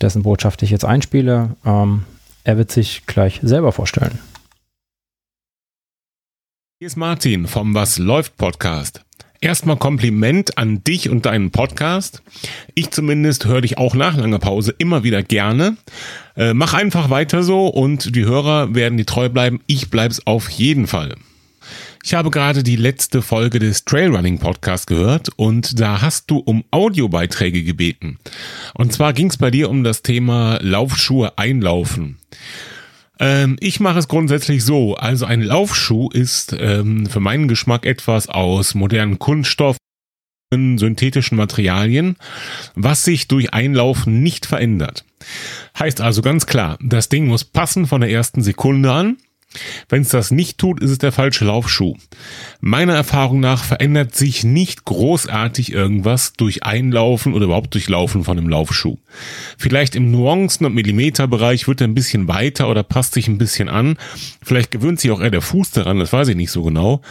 dessen 0.02 0.22
Botschaft 0.22 0.62
ich 0.62 0.68
jetzt 0.68 0.84
einspiele. 0.84 1.56
Ähm, 1.64 2.04
er 2.44 2.58
wird 2.58 2.70
sich 2.70 3.06
gleich 3.06 3.40
selber 3.42 3.72
vorstellen. 3.72 4.18
Hier 6.78 6.88
ist 6.88 6.96
Martin 6.96 7.46
vom 7.46 7.74
Was 7.74 7.96
läuft 7.96 8.36
Podcast. 8.36 9.00
Erstmal 9.40 9.78
Kompliment 9.78 10.58
an 10.58 10.84
dich 10.84 11.08
und 11.08 11.24
deinen 11.24 11.52
Podcast. 11.52 12.22
Ich 12.74 12.90
zumindest 12.90 13.46
höre 13.46 13.62
dich 13.62 13.78
auch 13.78 13.94
nach 13.94 14.14
langer 14.14 14.40
Pause 14.40 14.74
immer 14.76 15.02
wieder 15.02 15.22
gerne. 15.22 15.78
Äh, 16.36 16.52
mach 16.52 16.74
einfach 16.74 17.08
weiter 17.08 17.42
so 17.42 17.68
und 17.68 18.14
die 18.14 18.26
Hörer 18.26 18.74
werden 18.74 18.98
dir 18.98 19.06
treu 19.06 19.30
bleiben. 19.30 19.62
Ich 19.66 19.88
bleib's 19.88 20.26
auf 20.26 20.50
jeden 20.50 20.86
Fall. 20.86 21.14
Ich 22.06 22.14
habe 22.14 22.30
gerade 22.30 22.62
die 22.62 22.76
letzte 22.76 23.20
Folge 23.20 23.58
des 23.58 23.84
Trailrunning 23.84 24.38
Podcast 24.38 24.86
gehört 24.86 25.28
und 25.34 25.80
da 25.80 26.02
hast 26.02 26.30
du 26.30 26.38
um 26.38 26.62
Audiobeiträge 26.70 27.64
gebeten. 27.64 28.20
Und 28.74 28.92
zwar 28.92 29.12
ging 29.12 29.28
es 29.28 29.38
bei 29.38 29.50
dir 29.50 29.68
um 29.68 29.82
das 29.82 30.02
Thema 30.02 30.60
Laufschuhe 30.62 31.36
einlaufen. 31.36 32.18
Ähm, 33.18 33.56
ich 33.58 33.80
mache 33.80 33.98
es 33.98 34.06
grundsätzlich 34.06 34.64
so. 34.64 34.94
Also 34.94 35.26
ein 35.26 35.42
Laufschuh 35.42 36.08
ist 36.10 36.54
ähm, 36.56 37.06
für 37.06 37.18
meinen 37.18 37.48
Geschmack 37.48 37.84
etwas 37.84 38.28
aus 38.28 38.76
modernen 38.76 39.18
Kunststoff 39.18 39.76
synthetischen 40.54 41.36
Materialien, 41.36 42.14
was 42.76 43.02
sich 43.02 43.26
durch 43.26 43.52
Einlaufen 43.52 44.22
nicht 44.22 44.46
verändert. 44.46 45.04
Heißt 45.76 46.00
also 46.00 46.22
ganz 46.22 46.46
klar, 46.46 46.78
das 46.80 47.08
Ding 47.08 47.26
muss 47.26 47.42
passen 47.42 47.86
von 47.86 48.00
der 48.00 48.10
ersten 48.10 48.44
Sekunde 48.44 48.92
an. 48.92 49.16
Wenn 49.88 50.02
es 50.02 50.08
das 50.08 50.30
nicht 50.30 50.58
tut, 50.58 50.80
ist 50.80 50.90
es 50.90 50.98
der 50.98 51.12
falsche 51.12 51.44
Laufschuh. 51.44 51.94
Meiner 52.60 52.94
Erfahrung 52.94 53.40
nach 53.40 53.64
verändert 53.64 54.14
sich 54.14 54.44
nicht 54.44 54.84
großartig 54.84 55.72
irgendwas 55.72 56.32
durch 56.34 56.62
Einlaufen 56.64 57.34
oder 57.34 57.46
überhaupt 57.46 57.74
durch 57.74 57.88
Laufen 57.88 58.24
von 58.24 58.38
einem 58.38 58.48
Laufschuh. 58.48 58.98
Vielleicht 59.58 59.96
im 59.96 60.10
Nuancen- 60.10 60.66
und 60.66 60.74
Millimeterbereich 60.74 61.68
wird 61.68 61.80
er 61.80 61.88
ein 61.88 61.94
bisschen 61.94 62.28
weiter 62.28 62.68
oder 62.68 62.82
passt 62.82 63.14
sich 63.14 63.28
ein 63.28 63.38
bisschen 63.38 63.68
an. 63.68 63.96
Vielleicht 64.42 64.70
gewöhnt 64.70 65.00
sich 65.00 65.10
auch 65.10 65.20
eher 65.20 65.30
der 65.30 65.42
Fuß 65.42 65.70
daran, 65.70 65.98
das 65.98 66.12
weiß 66.12 66.28
ich 66.28 66.36
nicht 66.36 66.50
so 66.50 66.62
genau. 66.62 67.02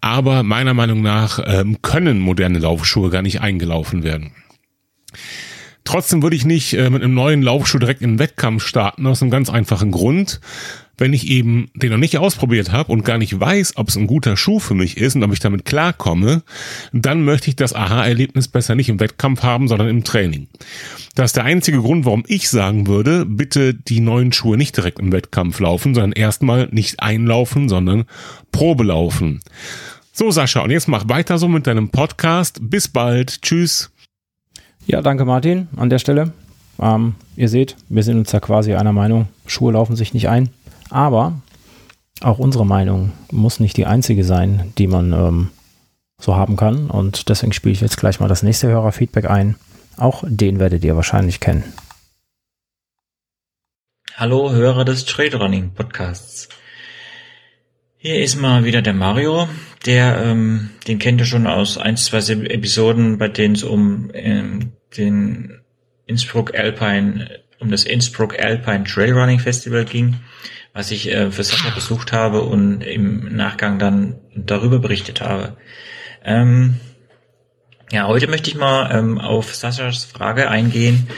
Aber 0.00 0.42
meiner 0.42 0.74
Meinung 0.74 1.02
nach 1.02 1.40
ähm, 1.44 1.82
können 1.82 2.20
moderne 2.20 2.58
Laufschuhe 2.58 3.10
gar 3.10 3.22
nicht 3.22 3.40
eingelaufen 3.40 4.02
werden. 4.02 4.32
Trotzdem 5.84 6.22
würde 6.22 6.36
ich 6.36 6.44
nicht 6.44 6.74
äh, 6.74 6.90
mit 6.90 7.02
einem 7.02 7.14
neuen 7.14 7.42
Laufschuh 7.42 7.78
direkt 7.78 8.02
in 8.02 8.12
den 8.12 8.18
Wettkampf 8.18 8.64
starten, 8.64 9.06
aus 9.06 9.20
einem 9.20 9.30
ganz 9.30 9.50
einfachen 9.50 9.90
Grund. 9.90 10.40
Wenn 11.02 11.14
ich 11.14 11.26
eben 11.26 11.68
den 11.74 11.90
noch 11.90 11.98
nicht 11.98 12.16
ausprobiert 12.18 12.70
habe 12.70 12.92
und 12.92 13.04
gar 13.04 13.18
nicht 13.18 13.40
weiß, 13.40 13.76
ob 13.76 13.88
es 13.88 13.96
ein 13.96 14.06
guter 14.06 14.36
Schuh 14.36 14.60
für 14.60 14.74
mich 14.74 14.98
ist 14.98 15.16
und 15.16 15.24
ob 15.24 15.32
ich 15.32 15.40
damit 15.40 15.64
klarkomme, 15.64 16.44
dann 16.92 17.24
möchte 17.24 17.48
ich 17.48 17.56
das 17.56 17.74
Aha-Erlebnis 17.74 18.46
besser 18.46 18.76
nicht 18.76 18.88
im 18.88 19.00
Wettkampf 19.00 19.42
haben, 19.42 19.66
sondern 19.66 19.88
im 19.88 20.04
Training. 20.04 20.46
Das 21.16 21.30
ist 21.30 21.36
der 21.36 21.42
einzige 21.42 21.80
Grund, 21.80 22.04
warum 22.04 22.22
ich 22.28 22.48
sagen 22.48 22.86
würde, 22.86 23.26
bitte 23.26 23.74
die 23.74 23.98
neuen 23.98 24.32
Schuhe 24.32 24.56
nicht 24.56 24.76
direkt 24.76 25.00
im 25.00 25.10
Wettkampf 25.10 25.58
laufen, 25.58 25.92
sondern 25.92 26.12
erstmal 26.12 26.68
nicht 26.70 27.00
einlaufen, 27.00 27.68
sondern 27.68 28.04
Probe 28.52 28.84
laufen. 28.84 29.40
So, 30.12 30.30
Sascha, 30.30 30.60
und 30.60 30.70
jetzt 30.70 30.86
mach 30.86 31.08
weiter 31.08 31.36
so 31.36 31.48
mit 31.48 31.66
deinem 31.66 31.88
Podcast. 31.88 32.60
Bis 32.62 32.86
bald. 32.86 33.42
Tschüss. 33.42 33.90
Ja, 34.86 35.02
danke 35.02 35.24
Martin 35.24 35.66
an 35.74 35.90
der 35.90 35.98
Stelle. 35.98 36.32
Ähm, 36.80 37.16
ihr 37.34 37.48
seht, 37.48 37.74
wir 37.88 38.04
sind 38.04 38.18
uns 38.18 38.30
da 38.30 38.38
quasi 38.38 38.74
einer 38.74 38.92
Meinung. 38.92 39.26
Schuhe 39.48 39.72
laufen 39.72 39.96
sich 39.96 40.14
nicht 40.14 40.28
ein. 40.28 40.50
Aber 40.90 41.40
auch 42.20 42.38
unsere 42.38 42.66
Meinung 42.66 43.12
muss 43.30 43.60
nicht 43.60 43.76
die 43.76 43.86
einzige 43.86 44.24
sein, 44.24 44.72
die 44.78 44.86
man 44.86 45.12
ähm, 45.12 45.50
so 46.20 46.36
haben 46.36 46.56
kann. 46.56 46.90
Und 46.90 47.28
deswegen 47.28 47.52
spiele 47.52 47.72
ich 47.72 47.80
jetzt 47.80 47.96
gleich 47.96 48.20
mal 48.20 48.28
das 48.28 48.42
nächste 48.42 48.68
Hörerfeedback 48.68 49.28
ein. 49.28 49.56
Auch 49.96 50.24
den 50.26 50.58
werdet 50.58 50.84
ihr 50.84 50.96
wahrscheinlich 50.96 51.40
kennen. 51.40 51.64
Hallo 54.16 54.52
Hörer 54.52 54.84
des 54.84 55.04
Trade 55.04 55.36
Running 55.36 55.72
Podcasts. 55.74 56.48
Hier 57.96 58.20
ist 58.20 58.34
mal 58.40 58.64
wieder 58.64 58.82
der 58.82 58.94
Mario, 58.94 59.48
der, 59.86 60.22
ähm, 60.24 60.70
den 60.88 60.98
kennt 60.98 61.20
ihr 61.20 61.24
schon 61.24 61.46
aus 61.46 61.78
ein, 61.78 61.96
zwei 61.96 62.18
Episoden, 62.18 63.18
bei 63.18 63.28
denen 63.28 63.54
es 63.54 63.62
um 63.62 64.10
ähm, 64.12 64.72
den 64.96 65.60
Innsbruck 66.06 66.52
Alpine, 66.54 67.30
um 67.60 67.70
das 67.70 67.84
Innsbruck 67.84 68.38
Alpine 68.38 68.84
Trail 68.84 69.12
Running 69.12 69.38
Festival 69.38 69.84
ging, 69.84 70.16
was 70.74 70.90
ich 70.90 71.10
äh, 71.10 71.30
für 71.30 71.44
Sascha 71.44 71.70
besucht 71.70 72.12
habe 72.12 72.42
und 72.42 72.82
im 72.82 73.34
Nachgang 73.34 73.78
dann 73.78 74.16
darüber 74.34 74.78
berichtet 74.78 75.20
habe. 75.20 75.56
Ähm, 76.24 76.80
ja, 77.90 78.06
heute 78.06 78.26
möchte 78.26 78.50
ich 78.50 78.56
mal 78.56 78.90
ähm, 78.96 79.18
auf 79.18 79.54
Saschas 79.54 80.04
Frage 80.04 80.48
eingehen, 80.48 81.08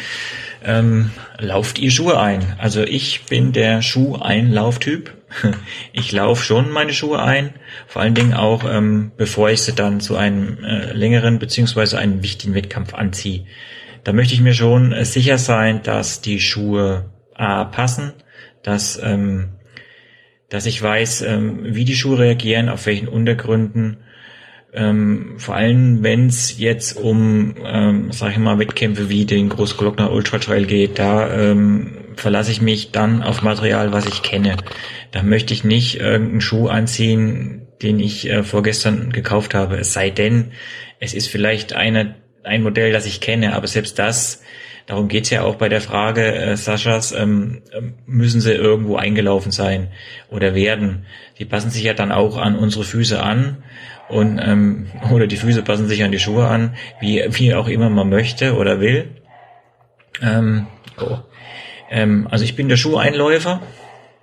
ähm, 0.64 1.11
lauft 1.38 1.78
ihr 1.78 1.90
Schuhe 1.90 2.18
ein? 2.18 2.56
Also 2.58 2.82
ich 2.82 3.26
bin 3.26 3.52
der 3.52 3.82
Schuh-Einlauftyp. 3.82 5.12
Ich 5.92 6.12
laufe 6.12 6.44
schon 6.44 6.70
meine 6.70 6.92
Schuhe 6.92 7.20
ein, 7.20 7.54
vor 7.88 8.02
allen 8.02 8.14
Dingen 8.14 8.34
auch, 8.34 8.62
ähm, 8.64 9.11
bevor 9.16 9.50
ich 9.50 9.62
sie 9.62 9.73
dann 9.73 10.00
zu 10.00 10.16
einem 10.16 10.62
äh, 10.62 10.92
längeren 10.92 11.40
beziehungsweise 11.40 11.99
einem 11.99 12.23
wichtigen 12.23 12.54
Wettkampf 12.54 12.94
anziehe. 12.94 13.44
Da 14.04 14.12
möchte 14.12 14.34
ich 14.34 14.40
mir 14.40 14.54
schon 14.54 14.92
äh, 14.92 15.04
sicher 15.04 15.38
sein, 15.38 15.82
dass 15.82 16.20
die 16.20 16.38
Schuhe 16.38 17.11
A 17.34 17.64
passen, 17.64 18.12
dass, 18.64 19.00
ähm, 19.00 19.50
dass 20.49 20.66
ich 20.66 20.83
weiß, 20.83 21.23
ähm, 21.23 21.61
wie 21.62 21.85
die 21.85 21.94
Schuhe 21.94 22.18
reagieren, 22.18 22.68
auf 22.68 22.87
welchen 22.87 23.06
Untergründen 23.06 23.99
ähm, 24.75 25.35
vor 25.38 25.54
allem, 25.54 26.02
wenn 26.02 26.26
es 26.26 26.59
jetzt 26.59 26.97
um, 26.97 27.54
ähm, 27.64 28.11
sag 28.11 28.33
ich 28.33 28.38
mal, 28.38 28.59
Wettkämpfe 28.59 29.09
wie 29.09 29.25
den 29.25 29.49
Großglockner 29.49 30.11
Ultra 30.11 30.38
Trail 30.38 30.66
geht, 30.66 30.99
da 30.99 31.33
ähm, 31.33 31.99
verlasse 32.16 32.50
ich 32.50 32.61
mich 32.61 32.90
dann 32.90 33.23
auf 33.23 33.42
Material, 33.42 33.92
was 33.92 34.06
ich 34.06 34.23
kenne. 34.23 34.56
Da 35.12 35.23
möchte 35.23 35.54
ich 35.54 35.62
nicht 35.62 36.00
irgendeinen 36.00 36.40
Schuh 36.40 36.66
anziehen, 36.66 37.68
den 37.83 38.00
ich 38.00 38.28
äh, 38.28 38.42
vorgestern 38.42 39.12
gekauft 39.12 39.54
habe. 39.54 39.76
Es 39.76 39.92
sei 39.92 40.11
denn, 40.11 40.50
es 40.99 41.14
ist 41.14 41.28
vielleicht 41.28 41.73
eine, 41.73 42.16
ein 42.42 42.64
Modell, 42.64 42.90
das 42.90 43.06
ich 43.06 43.21
kenne, 43.21 43.54
aber 43.54 43.68
selbst 43.68 44.00
das, 44.00 44.42
darum 44.86 45.08
geht's 45.08 45.30
ja 45.30 45.42
auch 45.42 45.56
bei 45.56 45.68
der 45.68 45.80
Frage 45.80 46.34
äh, 46.34 46.56
Saschas, 46.56 47.12
ähm, 47.12 47.62
müssen 48.06 48.40
sie 48.40 48.52
irgendwo 48.52 48.96
eingelaufen 48.96 49.52
sein 49.52 49.88
oder 50.30 50.54
werden. 50.54 51.06
Die 51.38 51.44
passen 51.44 51.70
sich 51.70 51.84
ja 51.84 51.94
dann 51.94 52.12
auch 52.12 52.36
an 52.36 52.56
unsere 52.56 52.84
Füße 52.84 53.22
an 53.22 53.62
und 54.08 54.38
ähm, 54.38 54.86
oder 55.10 55.26
die 55.26 55.36
Füße 55.36 55.62
passen 55.62 55.88
sich 55.88 56.02
an 56.04 56.12
die 56.12 56.18
Schuhe 56.18 56.46
an, 56.46 56.74
wie, 57.00 57.24
wie 57.28 57.54
auch 57.54 57.68
immer 57.68 57.90
man 57.90 58.08
möchte 58.08 58.56
oder 58.56 58.80
will. 58.80 59.10
Ähm, 60.22 60.66
oh. 61.00 61.18
ähm, 61.90 62.28
also 62.30 62.44
ich 62.44 62.56
bin 62.56 62.68
der 62.68 62.76
Schuheinläufer, 62.76 63.62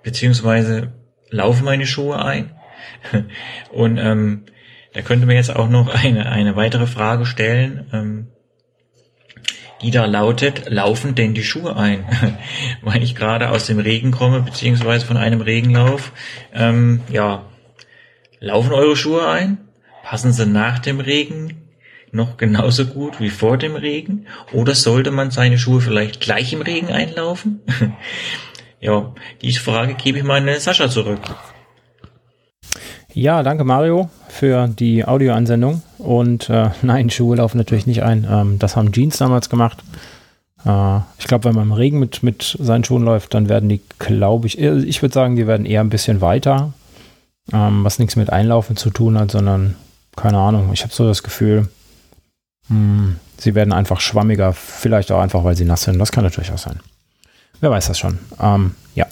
beziehungsweise 0.04 0.94
laufe 1.30 1.64
meine 1.64 1.86
Schuhe 1.86 2.24
ein. 2.24 2.52
und 3.72 3.98
ähm, 3.98 4.46
da 4.94 5.02
könnte 5.02 5.26
man 5.26 5.36
jetzt 5.36 5.56
auch 5.56 5.70
noch 5.70 5.94
eine, 5.94 6.30
eine 6.30 6.56
weitere 6.56 6.86
Frage 6.86 7.26
stellen, 7.26 7.88
ähm, 7.94 8.28
die 9.82 9.92
da 9.92 10.06
lautet, 10.06 10.70
laufen 10.70 11.16
denn 11.16 11.34
die 11.34 11.44
Schuhe 11.44 11.76
ein? 11.76 12.06
Weil 12.82 13.04
ich 13.04 13.16
gerade 13.16 13.50
aus 13.50 13.66
dem 13.66 13.80
Regen 13.80 14.12
komme, 14.12 14.42
beziehungsweise 14.42 15.06
von 15.06 15.18
einem 15.18 15.42
Regenlauf. 15.42 16.12
Ähm, 16.54 17.02
ja, 17.12 17.46
laufen 18.40 18.74
eure 18.74 18.96
Schuhe 18.96 19.28
ein? 19.28 19.58
Passen 20.04 20.34
sie 20.34 20.46
nach 20.46 20.80
dem 20.80 21.00
Regen 21.00 21.62
noch 22.12 22.38
genauso 22.38 22.86
gut 22.86 23.20
wie 23.20 23.30
vor 23.30 23.58
dem 23.58 23.76
Regen? 23.76 24.28
Oder 24.52 24.76
sollte 24.76 25.12
man 25.12 25.32
seine 25.32 25.58
Schuhe 25.58 25.82
vielleicht 25.82 26.20
gleich 26.20 26.54
im 26.54 26.62
Regen 26.62 26.90
einlaufen? 26.90 27.62
ja, 28.80 29.14
diese 29.42 29.60
Frage 29.60 29.94
gebe 29.94 30.18
ich 30.18 30.24
mal 30.24 30.48
an 30.48 30.60
Sascha 30.60 30.90
zurück. 30.90 31.22
Ja, 33.14 33.44
danke 33.44 33.64
Mario 33.64 34.10
für 34.30 34.68
die 34.68 35.06
Audioansendung. 35.06 35.82
Und 35.98 36.50
äh, 36.50 36.70
nein, 36.82 37.10
Schuhe 37.10 37.38
laufen 37.38 37.58
natürlich 37.58 37.88
nicht 37.88 38.04
ein. 38.04 38.28
Ähm, 38.30 38.60
das 38.60 38.76
haben 38.76 38.92
Jeans 38.92 39.18
damals 39.18 39.50
gemacht. 39.50 39.84
Äh, 40.66 41.00
ich 41.20 41.28
glaube, 41.28 41.46
wenn 41.46 41.56
man 41.56 41.66
im 41.66 41.74
Regen 41.74 42.00
mit, 42.00 42.24
mit 42.24 42.58
seinen 42.60 42.84
Schuhen 42.84 43.04
läuft, 43.04 43.34
dann 43.34 43.50
werden 43.50 43.70
die, 43.70 43.82
glaube 44.00 44.48
ich, 44.48 44.58
ich 44.60 45.02
würde 45.02 45.14
sagen, 45.14 45.36
die 45.36 45.48
werden 45.48 45.66
eher 45.66 45.82
ein 45.82 45.90
bisschen 45.90 46.22
weiter. 46.22 46.74
Ähm, 47.52 47.84
was 47.84 48.00
nichts 48.00 48.16
mit 48.16 48.30
Einlaufen 48.30 48.78
zu 48.78 48.92
tun 48.92 49.18
hat, 49.20 49.32
sondern 49.32 49.76
keine 50.16 50.38
Ahnung, 50.38 50.72
ich 50.74 50.84
habe 50.84 50.94
so 50.94 51.08
das 51.08 51.24
Gefühl, 51.24 51.68
mh, 52.70 52.76
hm, 52.76 53.16
sie 53.38 53.56
werden 53.56 53.74
einfach 53.74 54.00
schwammiger, 54.00 54.54
vielleicht 54.54 55.12
auch 55.12 55.20
einfach, 55.20 55.44
weil 55.44 55.56
sie 55.56 55.66
nass 55.66 55.84
sind. 55.84 55.98
Das 56.00 56.12
kann 56.12 56.24
natürlich 56.24 56.52
auch 56.52 56.58
sein. 56.58 56.80
Wer 57.60 57.72
weiß 57.72 57.88
das 57.88 58.00
schon. 58.00 58.20
Ähm, 58.40 58.76
ja. 58.96 59.06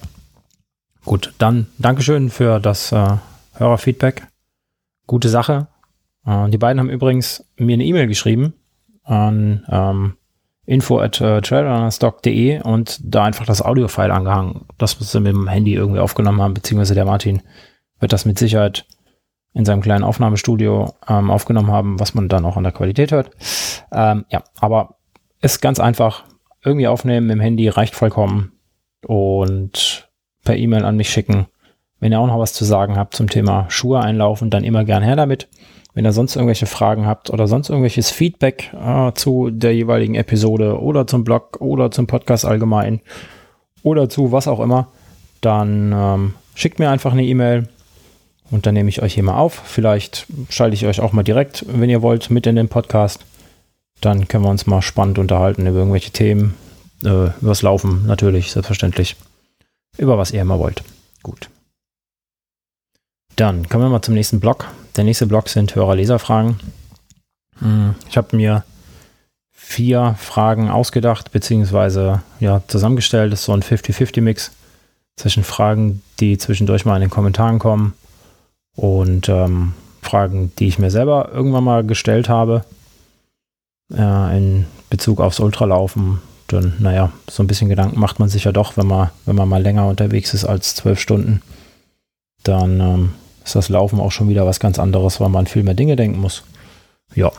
Gut, 1.05 1.33
dann 1.37 1.67
Dankeschön 1.77 2.29
für 2.29 2.59
das 2.59 2.91
äh, 2.91 3.17
Hörerfeedback. 3.59 4.27
Gute 5.05 5.29
Sache. 5.29 5.67
Äh, 6.25 6.49
die 6.49 6.57
beiden 6.57 6.79
haben 6.79 6.89
übrigens 6.89 7.45
mir 7.57 7.73
eine 7.73 7.85
E-Mail 7.85 8.07
geschrieben 8.07 8.53
an 9.03 9.65
ähm, 9.69 10.13
info 10.65 10.99
at 10.99 11.19
äh, 11.19 12.61
und 12.63 12.99
da 13.03 13.23
einfach 13.23 13.45
das 13.45 13.61
Audiofile 13.61 14.13
angehangen, 14.13 14.65
das 14.77 14.91
sie 14.99 15.19
mit 15.19 15.33
dem 15.33 15.47
Handy 15.47 15.73
irgendwie 15.73 15.99
aufgenommen 15.99 16.41
haben, 16.41 16.53
beziehungsweise 16.53 16.93
der 16.93 17.05
Martin 17.05 17.41
wird 17.99 18.13
das 18.13 18.25
mit 18.25 18.37
Sicherheit 18.39 18.85
in 19.53 19.65
seinem 19.65 19.81
kleinen 19.81 20.03
Aufnahmestudio 20.03 20.93
ähm, 21.07 21.31
aufgenommen 21.31 21.71
haben, 21.71 21.99
was 21.99 22.13
man 22.13 22.29
dann 22.29 22.45
auch 22.45 22.55
an 22.55 22.63
der 22.63 22.71
Qualität 22.71 23.11
hört. 23.11 23.31
Ähm, 23.91 24.25
ja, 24.29 24.43
aber 24.59 24.95
ist 25.41 25.61
ganz 25.61 25.79
einfach. 25.79 26.23
Irgendwie 26.63 26.87
aufnehmen 26.87 27.29
im 27.29 27.39
Handy 27.39 27.67
reicht 27.67 27.95
vollkommen 27.95 28.51
und 29.05 30.09
per 30.43 30.55
E-Mail 30.55 30.85
an 30.85 30.97
mich 30.97 31.09
schicken. 31.09 31.47
Wenn 31.99 32.11
ihr 32.11 32.19
auch 32.19 32.27
noch 32.27 32.39
was 32.39 32.53
zu 32.53 32.65
sagen 32.65 32.97
habt 32.97 33.15
zum 33.15 33.29
Thema 33.29 33.65
Schuhe 33.69 33.99
einlaufen, 33.99 34.49
dann 34.49 34.63
immer 34.63 34.85
gern 34.85 35.03
her 35.03 35.15
damit. 35.15 35.47
Wenn 35.93 36.05
ihr 36.05 36.11
sonst 36.11 36.35
irgendwelche 36.35 36.65
Fragen 36.65 37.05
habt 37.05 37.29
oder 37.29 37.47
sonst 37.47 37.69
irgendwelches 37.69 38.11
Feedback 38.11 38.71
äh, 38.73 39.11
zu 39.13 39.49
der 39.49 39.73
jeweiligen 39.73 40.15
Episode 40.15 40.79
oder 40.79 41.07
zum 41.07 41.23
Blog 41.23 41.59
oder 41.59 41.91
zum 41.91 42.07
Podcast 42.07 42.45
allgemein 42.45 43.01
oder 43.83 44.07
zu 44.07 44.31
was 44.31 44.47
auch 44.47 44.59
immer, 44.59 44.87
dann 45.41 45.91
ähm, 45.93 46.33
schickt 46.55 46.79
mir 46.79 46.89
einfach 46.89 47.11
eine 47.11 47.23
E-Mail 47.23 47.67
und 48.51 48.65
dann 48.65 48.75
nehme 48.75 48.89
ich 48.89 49.01
euch 49.01 49.15
hier 49.15 49.23
mal 49.23 49.37
auf. 49.37 49.61
Vielleicht 49.65 50.27
schalte 50.49 50.75
ich 50.75 50.85
euch 50.85 51.01
auch 51.01 51.13
mal 51.13 51.23
direkt, 51.23 51.65
wenn 51.67 51.89
ihr 51.89 52.01
wollt, 52.01 52.29
mit 52.29 52.47
in 52.47 52.55
den 52.55 52.69
Podcast. 52.69 53.25
Dann 54.01 54.27
können 54.27 54.43
wir 54.43 54.49
uns 54.49 54.67
mal 54.67 54.81
spannend 54.81 55.19
unterhalten 55.19 55.67
über 55.67 55.79
irgendwelche 55.79 56.11
Themen. 56.11 56.55
Äh, 57.03 57.29
übers 57.41 57.61
Laufen 57.61 58.05
natürlich, 58.05 58.51
selbstverständlich. 58.51 59.15
Über 59.97 60.17
was 60.17 60.31
ihr 60.31 60.41
immer 60.41 60.59
wollt. 60.59 60.83
Gut. 61.23 61.49
Dann 63.39 63.69
kommen 63.69 63.86
wir 63.86 63.89
mal 63.89 64.01
zum 64.01 64.15
nächsten 64.15 64.41
Blog. 64.41 64.65
Der 64.98 65.05
nächste 65.05 65.25
Blog 65.25 65.48
sind 65.48 65.74
Hörer-Leser-Fragen. 65.74 66.60
Hm, 67.60 67.96
ich 68.10 68.17
habe 68.17 68.36
mir 68.36 68.65
vier 69.50 70.15
Fragen 70.19 70.69
ausgedacht, 70.69 71.31
beziehungsweise 71.31 72.22
ja, 72.41 72.62
zusammengestellt. 72.67 73.31
Das 73.31 73.39
ist 73.39 73.46
so 73.46 73.53
ein 73.53 73.63
50-50-Mix 73.63 74.51
zwischen 75.15 75.46
Fragen, 75.46 76.01
die 76.19 76.38
zwischendurch 76.38 76.84
mal 76.84 76.96
in 76.96 77.01
den 77.01 77.10
Kommentaren 77.10 77.60
kommen 77.60 77.93
und 78.75 79.29
ähm, 79.29 79.72
Fragen, 80.01 80.51
die 80.60 80.67
ich 80.67 80.77
mir 80.77 80.91
selber 80.91 81.29
irgendwann 81.31 81.63
mal 81.63 81.86
gestellt 81.86 82.27
habe 82.27 82.65
äh, 83.93 84.38
in 84.38 84.65
Bezug 84.89 85.22
aufs 85.22 85.39
Ultralaufen. 85.39 86.19
Dann, 86.48 86.74
naja, 86.79 87.13
so 87.29 87.41
ein 87.41 87.48
bisschen 87.48 87.69
Gedanken 87.69 88.01
macht 88.01 88.19
man 88.19 88.27
sich 88.27 88.43
ja 88.43 88.51
doch, 88.51 88.75
wenn 88.75 88.88
man, 88.88 89.12
wenn 89.25 89.38
man 89.38 89.48
mal 89.48 89.62
länger 89.62 89.88
unterwegs 89.88 90.34
ist 90.34 90.43
als 90.43 90.75
zwölf 90.75 91.00
Stunden. 91.00 91.41
Dann 92.43 92.81
ähm, 92.81 93.13
ist 93.49 93.55
das 93.55 93.69
Laufen 93.69 93.99
auch 93.99 94.11
schon 94.11 94.29
wieder 94.29 94.45
was 94.45 94.59
ganz 94.59 94.79
anderes, 94.79 95.19
weil 95.19 95.29
man 95.29 95.47
viel 95.47 95.63
mehr 95.63 95.73
Dinge 95.73 95.95
denken 95.95 96.19
muss. 96.19 96.43
Ja, 97.15 97.31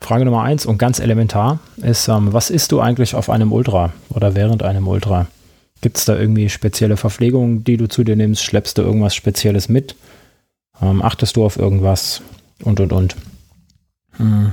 Frage 0.00 0.26
Nummer 0.26 0.42
eins 0.42 0.66
und 0.66 0.76
ganz 0.76 0.98
elementar 0.98 1.60
ist, 1.78 2.08
ähm, 2.08 2.32
was 2.34 2.50
isst 2.50 2.72
du 2.72 2.80
eigentlich 2.80 3.14
auf 3.14 3.30
einem 3.30 3.52
Ultra 3.52 3.92
oder 4.10 4.34
während 4.34 4.62
einem 4.62 4.86
Ultra? 4.86 5.26
Gibt 5.80 5.96
es 5.96 6.04
da 6.04 6.16
irgendwie 6.16 6.50
spezielle 6.50 6.98
Verpflegung, 6.98 7.64
die 7.64 7.78
du 7.78 7.88
zu 7.88 8.04
dir 8.04 8.14
nimmst? 8.14 8.42
Schleppst 8.42 8.76
du 8.76 8.82
irgendwas 8.82 9.14
Spezielles 9.14 9.70
mit? 9.70 9.96
Ähm, 10.82 11.00
achtest 11.00 11.36
du 11.36 11.44
auf 11.44 11.56
irgendwas? 11.58 12.20
Und, 12.62 12.80
und, 12.80 12.92
und. 12.92 13.16
Hm. 14.18 14.52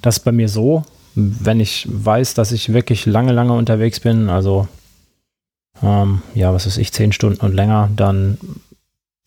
Das 0.00 0.18
ist 0.18 0.24
bei 0.24 0.32
mir 0.32 0.48
so, 0.48 0.84
wenn 1.16 1.58
ich 1.58 1.88
weiß, 1.90 2.34
dass 2.34 2.52
ich 2.52 2.72
wirklich 2.72 3.04
lange, 3.04 3.32
lange 3.32 3.54
unterwegs 3.54 3.98
bin, 3.98 4.28
also 4.28 4.68
ähm, 5.82 6.22
ja, 6.34 6.54
was 6.54 6.66
weiß 6.66 6.76
ich, 6.78 6.92
zehn 6.92 7.12
Stunden 7.12 7.44
und 7.44 7.52
länger, 7.52 7.90
dann 7.96 8.38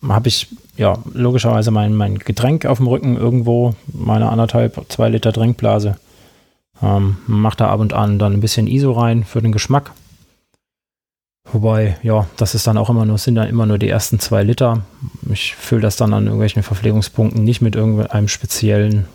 habe 0.08 0.30
ich 0.30 0.48
ja 0.82 0.98
logischerweise 1.14 1.70
mein, 1.70 1.96
mein 1.96 2.18
Getränk 2.18 2.66
auf 2.66 2.80
dem 2.80 2.88
Rücken 2.88 3.16
irgendwo, 3.16 3.76
meine 3.94 4.30
anderthalb, 4.30 4.84
zwei 4.90 5.10
Liter 5.10 5.32
Trinkblase. 5.32 5.98
Ähm, 6.82 7.18
mache 7.28 7.58
da 7.58 7.68
ab 7.70 7.80
und 7.80 7.94
an 7.94 8.18
dann 8.18 8.34
ein 8.34 8.42
bisschen 8.42 8.66
ISO 8.68 8.92
rein 8.92 9.24
für 9.24 9.42
den 9.42 9.52
Geschmack. 9.52 9.92
Wobei, 11.54 11.98
ja, 12.02 12.28
das 12.38 12.56
ist 12.56 12.66
dann 12.66 12.78
auch 12.78 12.90
immer 12.90 13.06
nur, 13.06 13.20
sind 13.20 13.36
dann 13.36 13.48
immer 13.48 13.68
nur 13.68 13.78
die 13.78 13.90
ersten 13.90 14.20
zwei 14.20 14.44
Liter. 14.44 14.82
Ich 15.32 15.56
fülle 15.56 15.82
das 15.82 15.98
dann 15.98 16.14
an 16.14 16.26
irgendwelchen 16.26 16.64
Verpflegungspunkten 16.64 17.44
nicht 17.44 17.62
mit 17.62 17.76
irgendeinem 17.76 18.28
speziellen 18.28 19.06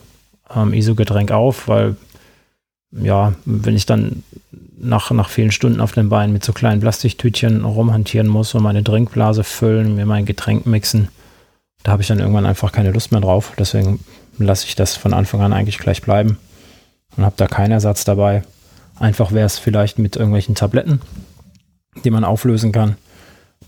ähm, 0.55 0.73
ISO-Getränk 0.73 1.33
auf, 1.33 1.67
weil 1.67 1.97
ja, 2.93 3.35
wenn 3.45 3.75
ich 3.75 3.87
dann 3.87 4.23
nach, 4.79 5.11
nach 5.11 5.29
vielen 5.29 5.51
Stunden 5.51 5.81
auf 5.81 5.93
den 5.93 6.09
Beinen 6.09 6.33
mit 6.33 6.45
so 6.45 6.53
kleinen 6.53 6.81
Plastiktütchen 6.81 7.65
rumhantieren 7.65 8.29
muss 8.29 8.55
und 8.55 8.63
meine 8.63 8.85
Trinkblase 8.85 9.43
füllen, 9.43 9.97
mir 9.97 10.07
mein 10.07 10.27
Getränk 10.27 10.67
mixen, 10.67 11.09
da 11.87 11.93
habe 11.93 12.03
ich 12.03 12.09
dann 12.09 12.19
irgendwann 12.19 12.47
einfach 12.47 12.73
keine 12.73 12.91
Lust 12.91 13.13
mehr 13.13 13.21
drauf. 13.21 13.53
Deswegen 13.57 14.01
lasse 14.39 14.67
ich 14.67 14.75
das 14.75 14.97
von 14.97 15.15
Anfang 15.15 15.41
an 15.41 15.53
eigentlich 15.53 15.79
gleich 15.79 16.03
bleiben 16.03 16.37
und 17.17 17.25
habe 17.25 17.37
da 17.37 17.47
keinen 17.47 17.71
Ersatz 17.71 18.05
dabei. 18.05 18.43
Einfach 18.99 19.31
wäre 19.31 19.47
es 19.47 19.61
vielleicht 19.61 19.97
mit 20.01 20.17
irgendwelchen 20.17 20.57
Tabletten, 20.57 21.01
die 22.05 22.11
man 22.11 22.25
auflösen 22.25 22.73
kann. 22.73 22.97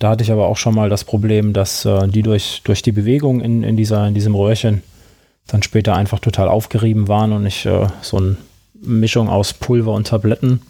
Da 0.00 0.10
hatte 0.10 0.24
ich 0.24 0.32
aber 0.32 0.48
auch 0.48 0.56
schon 0.56 0.74
mal 0.74 0.88
das 0.88 1.04
Problem, 1.04 1.52
dass 1.52 1.84
äh, 1.84 2.08
die 2.08 2.22
durch, 2.22 2.62
durch 2.64 2.82
die 2.82 2.90
Bewegung 2.90 3.40
in, 3.40 3.62
in, 3.62 3.76
dieser, 3.76 4.08
in 4.08 4.14
diesem 4.14 4.34
Röhrchen 4.34 4.82
dann 5.46 5.62
später 5.62 5.94
einfach 5.94 6.18
total 6.18 6.48
aufgerieben 6.48 7.06
waren 7.06 7.30
und 7.30 7.46
ich 7.46 7.66
äh, 7.66 7.86
so 8.02 8.16
eine 8.16 8.36
Mischung 8.74 9.28
aus 9.28 9.52
Pulver 9.52 9.92
und 9.92 10.08
Tabletten 10.08 10.62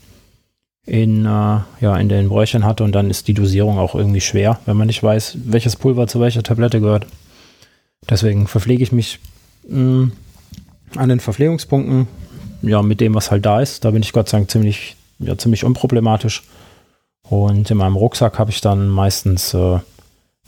in, 0.84 1.24
äh, 1.24 1.60
ja, 1.80 1.96
in 1.96 2.10
den 2.10 2.28
Bräuchern 2.28 2.66
hatte 2.66 2.84
und 2.84 2.92
dann 2.92 3.08
ist 3.08 3.26
die 3.26 3.34
Dosierung 3.34 3.78
auch 3.78 3.94
irgendwie 3.94 4.20
schwer, 4.20 4.60
wenn 4.66 4.76
man 4.76 4.88
nicht 4.88 5.02
weiß, 5.02 5.38
welches 5.46 5.76
Pulver 5.76 6.08
zu 6.08 6.20
welcher 6.20 6.42
Tablette 6.42 6.82
gehört. 6.82 7.06
Deswegen 8.08 8.46
verpflege 8.46 8.82
ich 8.82 8.92
mich 8.92 9.18
mh, 9.68 9.80
mm, 9.80 10.12
an 10.96 11.08
den 11.08 11.20
Verpflegungspunkten, 11.20 12.06
ja, 12.62 12.82
mit 12.82 13.00
dem, 13.00 13.14
was 13.14 13.30
halt 13.30 13.46
da 13.46 13.60
ist. 13.60 13.84
Da 13.84 13.90
bin 13.90 14.02
ich 14.02 14.12
Gott 14.12 14.28
sei 14.28 14.38
Dank 14.38 14.50
ziemlich, 14.50 14.96
ja, 15.18 15.36
ziemlich 15.38 15.64
unproblematisch. 15.64 16.42
Und 17.28 17.70
in 17.70 17.76
meinem 17.76 17.96
Rucksack 17.96 18.38
habe 18.38 18.50
ich 18.50 18.60
dann 18.60 18.88
meistens 18.88 19.52
äh, 19.54 19.78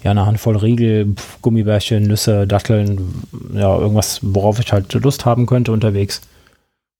ja, 0.02 0.10
eine 0.10 0.26
Handvoll 0.26 0.56
Riegel, 0.56 1.14
Gummibärchen, 1.42 2.04
Nüsse, 2.04 2.46
Datteln, 2.46 3.24
ja, 3.54 3.76
irgendwas, 3.76 4.20
worauf 4.22 4.58
ich 4.58 4.72
halt 4.72 4.92
Lust 4.94 5.24
haben 5.26 5.46
könnte 5.46 5.72
unterwegs, 5.72 6.22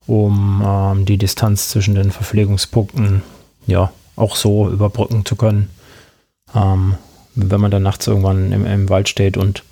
um 0.06 0.62
ähm, 0.64 1.04
die 1.06 1.16
Distanz 1.16 1.68
zwischen 1.70 1.94
den 1.94 2.10
Verpflegungspunkten 2.10 3.22
ja 3.66 3.92
auch 4.16 4.36
so 4.36 4.68
überbrücken 4.68 5.24
zu 5.24 5.36
können. 5.36 5.70
Ähm, 6.54 6.96
wenn 7.34 7.60
man 7.60 7.70
dann 7.70 7.82
nachts 7.82 8.06
irgendwann 8.06 8.52
im, 8.52 8.66
im, 8.66 8.88
Wald 8.88 9.08
steht 9.08 9.36
und 9.36 9.62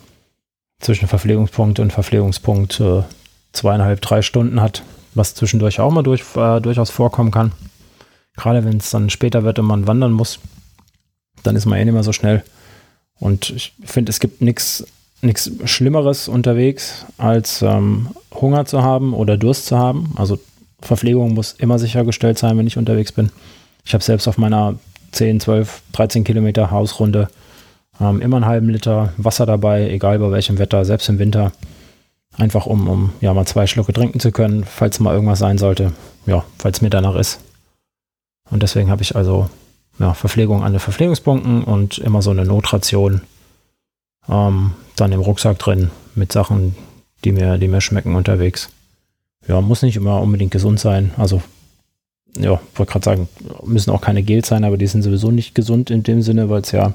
zwischen 0.80 1.08
Verpflegungspunkt 1.08 1.80
und 1.80 1.92
Verpflegungspunkt 1.92 2.80
äh, 2.80 3.02
zweieinhalb, 3.52 4.00
drei 4.00 4.22
Stunden 4.22 4.60
hat, 4.60 4.82
was 5.14 5.34
zwischendurch 5.34 5.80
auch 5.80 5.90
mal 5.90 6.02
durch, 6.02 6.22
äh, 6.36 6.60
durchaus 6.60 6.90
vorkommen 6.90 7.30
kann. 7.30 7.52
Gerade 8.36 8.64
wenn 8.64 8.76
es 8.76 8.90
dann 8.90 9.10
später 9.10 9.42
wird 9.42 9.58
und 9.58 9.66
man 9.66 9.86
wandern 9.86 10.12
muss, 10.12 10.38
dann 11.42 11.56
ist 11.56 11.66
man 11.66 11.78
eh 11.78 11.84
nicht 11.84 11.94
mehr 11.94 12.04
so 12.04 12.12
schnell. 12.12 12.44
Und 13.18 13.50
ich 13.50 13.74
finde, 13.84 14.10
es 14.10 14.20
gibt 14.20 14.42
nichts 14.42 14.84
Schlimmeres 15.64 16.28
unterwegs, 16.28 17.04
als 17.16 17.62
ähm, 17.62 18.10
Hunger 18.32 18.64
zu 18.64 18.82
haben 18.82 19.12
oder 19.12 19.36
Durst 19.36 19.66
zu 19.66 19.76
haben. 19.76 20.12
Also 20.16 20.38
Verpflegung 20.80 21.34
muss 21.34 21.52
immer 21.58 21.80
sichergestellt 21.80 22.38
sein, 22.38 22.56
wenn 22.56 22.68
ich 22.68 22.78
unterwegs 22.78 23.10
bin. 23.10 23.30
Ich 23.84 23.94
habe 23.94 24.04
selbst 24.04 24.28
auf 24.28 24.38
meiner 24.38 24.78
10, 25.12 25.40
12, 25.40 25.82
13 25.92 26.22
Kilometer 26.22 26.70
Hausrunde 26.70 27.28
ähm, 28.00 28.20
immer 28.20 28.36
einen 28.36 28.46
halben 28.46 28.68
Liter 28.68 29.12
Wasser 29.16 29.46
dabei, 29.46 29.90
egal 29.90 30.18
bei 30.18 30.30
welchem 30.30 30.58
Wetter, 30.58 30.84
selbst 30.84 31.08
im 31.08 31.18
Winter. 31.18 31.52
Einfach 32.36 32.66
um, 32.66 32.88
um 32.88 33.12
ja 33.20 33.34
mal 33.34 33.46
zwei 33.46 33.66
Schlucke 33.66 33.92
trinken 33.92 34.20
zu 34.20 34.30
können, 34.30 34.64
falls 34.64 35.00
mal 35.00 35.14
irgendwas 35.14 35.40
sein 35.40 35.58
sollte. 35.58 35.92
Ja, 36.26 36.44
falls 36.58 36.80
mir 36.80 36.90
danach 36.90 37.16
ist. 37.16 37.40
Und 38.50 38.62
deswegen 38.62 38.90
habe 38.90 39.02
ich 39.02 39.16
also 39.16 39.50
ja, 39.98 40.14
Verpflegung 40.14 40.62
an 40.62 40.72
den 40.72 40.80
Verpflegungspunkten 40.80 41.64
und 41.64 41.98
immer 41.98 42.22
so 42.22 42.30
eine 42.30 42.44
Notration 42.44 43.22
ähm, 44.28 44.72
dann 44.96 45.12
im 45.12 45.20
Rucksack 45.20 45.58
drin 45.58 45.90
mit 46.14 46.32
Sachen, 46.32 46.74
die 47.24 47.32
mir, 47.32 47.58
die 47.58 47.68
mir 47.68 47.80
schmecken 47.80 48.14
unterwegs. 48.14 48.70
Ja, 49.46 49.60
muss 49.60 49.82
nicht 49.82 49.96
immer 49.96 50.20
unbedingt 50.20 50.50
gesund 50.50 50.78
sein. 50.78 51.12
Also, 51.16 51.42
ja, 52.36 52.60
wollte 52.74 52.92
gerade 52.92 53.04
sagen, 53.04 53.28
müssen 53.64 53.90
auch 53.90 54.00
keine 54.00 54.22
Gels 54.22 54.48
sein, 54.48 54.64
aber 54.64 54.76
die 54.76 54.86
sind 54.86 55.02
sowieso 55.02 55.30
nicht 55.30 55.54
gesund 55.54 55.90
in 55.90 56.02
dem 56.02 56.22
Sinne, 56.22 56.50
weil 56.50 56.60
es 56.60 56.72
ja, 56.72 56.92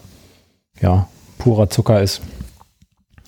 ja, 0.80 1.08
purer 1.38 1.70
Zucker 1.70 2.02
ist. 2.02 2.22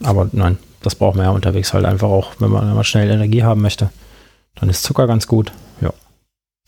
Aber 0.03 0.29
nein, 0.31 0.57
das 0.81 0.95
braucht 0.95 1.15
man 1.15 1.25
ja 1.25 1.31
unterwegs 1.31 1.73
halt 1.73 1.85
einfach 1.85 2.09
auch, 2.09 2.33
wenn 2.39 2.51
man, 2.51 2.67
wenn 2.67 2.75
man 2.75 2.83
schnell 2.83 3.09
Energie 3.09 3.43
haben 3.43 3.61
möchte. 3.61 3.89
Dann 4.55 4.69
ist 4.69 4.83
Zucker 4.83 5.07
ganz 5.07 5.27
gut. 5.27 5.51
Ja, 5.81 5.93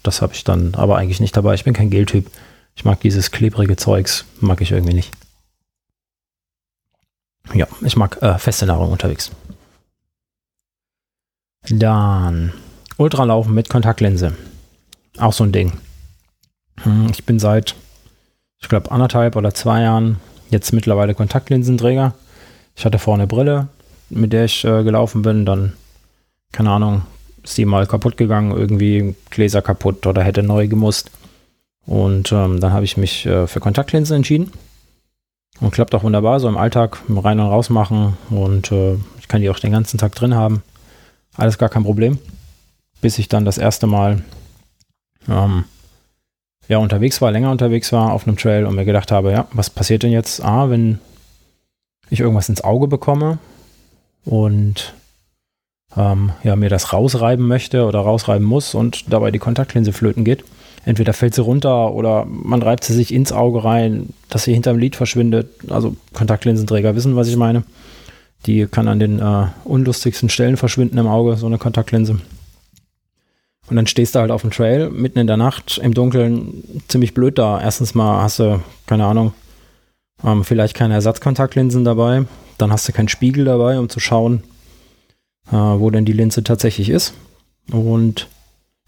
das 0.03 0.21
habe 0.21 0.33
ich 0.33 0.43
dann 0.43 0.75
aber 0.75 0.97
eigentlich 0.97 1.19
nicht 1.19 1.35
dabei. 1.35 1.53
Ich 1.53 1.63
bin 1.63 1.73
kein 1.73 1.89
Geltyp. 1.89 2.29
Ich 2.75 2.85
mag 2.85 2.99
dieses 3.01 3.31
klebrige 3.31 3.75
Zeugs, 3.75 4.25
mag 4.39 4.61
ich 4.61 4.71
irgendwie 4.71 4.93
nicht. 4.93 5.11
Ja, 7.53 7.67
ich 7.81 7.95
mag 7.95 8.21
äh, 8.21 8.37
feste 8.37 8.65
Nahrung 8.65 8.91
unterwegs. 8.91 9.31
Dann 11.69 12.53
Ultralaufen 12.97 13.53
mit 13.53 13.69
Kontaktlinse. 13.69 14.33
Auch 15.17 15.33
so 15.33 15.43
ein 15.43 15.51
Ding. 15.51 15.73
Hm, 16.83 17.07
ich 17.11 17.25
bin 17.25 17.39
seit, 17.39 17.75
ich 18.59 18.69
glaube, 18.69 18.91
anderthalb 18.91 19.35
oder 19.35 19.53
zwei 19.53 19.81
Jahren 19.81 20.19
jetzt 20.49 20.73
mittlerweile 20.73 21.13
Kontaktlinsenträger. 21.13 22.13
Ich 22.75 22.85
hatte 22.85 22.99
vorne 22.99 23.23
eine 23.23 23.27
Brille, 23.27 23.67
mit 24.09 24.33
der 24.33 24.45
ich 24.45 24.63
äh, 24.63 24.83
gelaufen 24.83 25.21
bin. 25.21 25.45
Dann, 25.45 25.73
keine 26.51 26.71
Ahnung, 26.71 27.01
ist 27.43 27.57
die 27.57 27.65
mal 27.65 27.87
kaputt 27.87 28.17
gegangen, 28.17 28.51
irgendwie 28.51 29.15
Gläser 29.29 29.61
kaputt 29.61 30.05
oder 30.05 30.23
hätte 30.23 30.43
neu 30.43 30.67
gemusst. 30.67 31.11
Und 31.85 32.31
ähm, 32.31 32.59
dann 32.59 32.73
habe 32.73 32.85
ich 32.85 32.97
mich 32.97 33.25
äh, 33.25 33.47
für 33.47 33.59
Kontaktlinsen 33.59 34.17
entschieden. 34.17 34.51
Und 35.59 35.71
klappt 35.71 35.95
auch 35.95 36.03
wunderbar, 36.03 36.39
so 36.39 36.47
im 36.47 36.57
Alltag 36.57 36.99
rein 37.09 37.39
und 37.39 37.47
raus 37.47 37.69
machen. 37.69 38.17
Und 38.29 38.71
äh, 38.71 38.95
ich 39.19 39.27
kann 39.27 39.41
die 39.41 39.49
auch 39.49 39.59
den 39.59 39.71
ganzen 39.71 39.97
Tag 39.97 40.13
drin 40.13 40.35
haben. 40.35 40.61
Alles 41.35 41.57
gar 41.57 41.69
kein 41.69 41.83
Problem. 41.83 42.19
Bis 43.01 43.17
ich 43.17 43.27
dann 43.27 43.45
das 43.45 43.57
erste 43.57 43.87
Mal 43.87 44.21
ähm, 45.27 45.65
ja, 46.67 46.77
unterwegs 46.77 47.21
war, 47.21 47.31
länger 47.31 47.51
unterwegs 47.51 47.91
war 47.91 48.13
auf 48.13 48.27
einem 48.27 48.37
Trail 48.37 48.65
und 48.65 48.75
mir 48.75 48.85
gedacht 48.85 49.11
habe, 49.11 49.31
ja, 49.31 49.47
was 49.53 49.69
passiert 49.69 50.03
denn 50.03 50.11
jetzt? 50.11 50.43
A, 50.43 50.69
wenn 50.69 50.99
ich 52.09 52.19
irgendwas 52.19 52.49
ins 52.49 52.63
Auge 52.63 52.87
bekomme 52.87 53.39
und 54.25 54.93
ähm, 55.95 56.31
ja, 56.43 56.55
mir 56.55 56.69
das 56.69 56.93
rausreiben 56.93 57.47
möchte 57.47 57.85
oder 57.85 57.99
rausreiben 57.99 58.45
muss 58.45 58.75
und 58.75 59.11
dabei 59.11 59.31
die 59.31 59.39
Kontaktlinse 59.39 59.93
flöten 59.93 60.23
geht 60.23 60.43
entweder 60.87 61.11
fällt 61.11 61.35
sie 61.35 61.41
runter 61.41 61.93
oder 61.93 62.25
man 62.25 62.61
reibt 62.61 62.85
sie 62.85 62.93
sich 62.93 63.13
ins 63.13 63.33
Auge 63.33 63.65
rein, 63.65 64.13
dass 64.29 64.45
sie 64.45 64.53
hinterm 64.53 64.77
Lid 64.77 64.95
verschwindet. 64.95 65.49
Also 65.69 65.97
Kontaktlinsenträger 66.13 66.95
wissen, 66.95 67.17
was 67.17 67.27
ich 67.27 67.35
meine. 67.35 67.63
Die 68.45 68.67
kann 68.67 68.87
an 68.87 68.99
den 68.99 69.19
äh, 69.19 69.47
unlustigsten 69.65 70.29
Stellen 70.29 70.55
verschwinden 70.55 70.97
im 70.97 71.07
Auge, 71.07 71.35
so 71.35 71.45
eine 71.45 71.57
Kontaktlinse. 71.57 72.21
Und 73.69 73.75
dann 73.75 73.87
stehst 73.87 74.15
du 74.15 74.19
halt 74.19 74.31
auf 74.31 74.41
dem 74.41 74.51
Trail, 74.51 74.89
mitten 74.89 75.19
in 75.19 75.27
der 75.27 75.37
Nacht, 75.37 75.77
im 75.77 75.93
Dunkeln, 75.93 76.63
ziemlich 76.87 77.13
blöd 77.13 77.37
da. 77.37 77.61
Erstens 77.61 77.95
mal 77.95 78.21
hast 78.21 78.39
du, 78.39 78.61
keine 78.85 79.05
Ahnung, 79.05 79.33
ähm, 80.23 80.43
vielleicht 80.43 80.73
keine 80.73 80.93
Ersatzkontaktlinsen 80.93 81.83
dabei. 81.83 82.25
Dann 82.57 82.71
hast 82.71 82.87
du 82.87 82.93
keinen 82.93 83.09
Spiegel 83.09 83.45
dabei, 83.45 83.77
um 83.77 83.89
zu 83.89 83.99
schauen, 83.99 84.43
äh, 85.51 85.55
wo 85.55 85.89
denn 85.89 86.05
die 86.05 86.13
Linse 86.13 86.43
tatsächlich 86.43 86.89
ist. 86.89 87.13
Und 87.71 88.27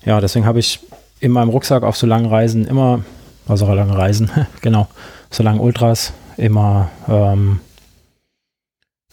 ja, 0.06 0.22
deswegen 0.22 0.46
habe 0.46 0.60
ich 0.60 0.80
in 1.20 1.32
meinem 1.32 1.50
Rucksack 1.50 1.84
auf 1.84 1.98
so 1.98 2.08
langen 2.08 2.28
Reisen 2.28 2.65
immer, 2.65 3.04
also 3.48 3.72
lange 3.74 3.98
Reisen, 3.98 4.32
genau, 4.62 4.88
so 5.30 5.44
lange 5.44 5.62
Ultras, 5.62 6.13
immer 6.38 6.89
ähm, 7.10 7.60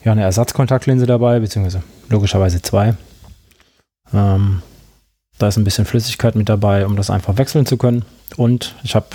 ja, 0.05 0.13
eine 0.13 0.23
Ersatzkontaktlinse 0.23 1.07
dabei, 1.07 1.41
beziehungsweise 1.41 1.83
logischerweise 2.09 2.63
zwei. 2.63 2.95
Ähm, 4.15 4.63
da 5.39 5.49
ist 5.49 5.57
ein 5.57 5.65
bisschen 5.65 5.85
Flüssigkeit 5.85 6.35
mit 6.35 6.49
dabei, 6.49 6.87
um 6.87 6.97
das 6.97 7.11
einfach 7.11 7.37
wechseln 7.37 7.67
zu 7.67 7.77
können. 7.77 8.05
Und 8.37 8.75
ich 8.83 8.95
habe 8.95 9.07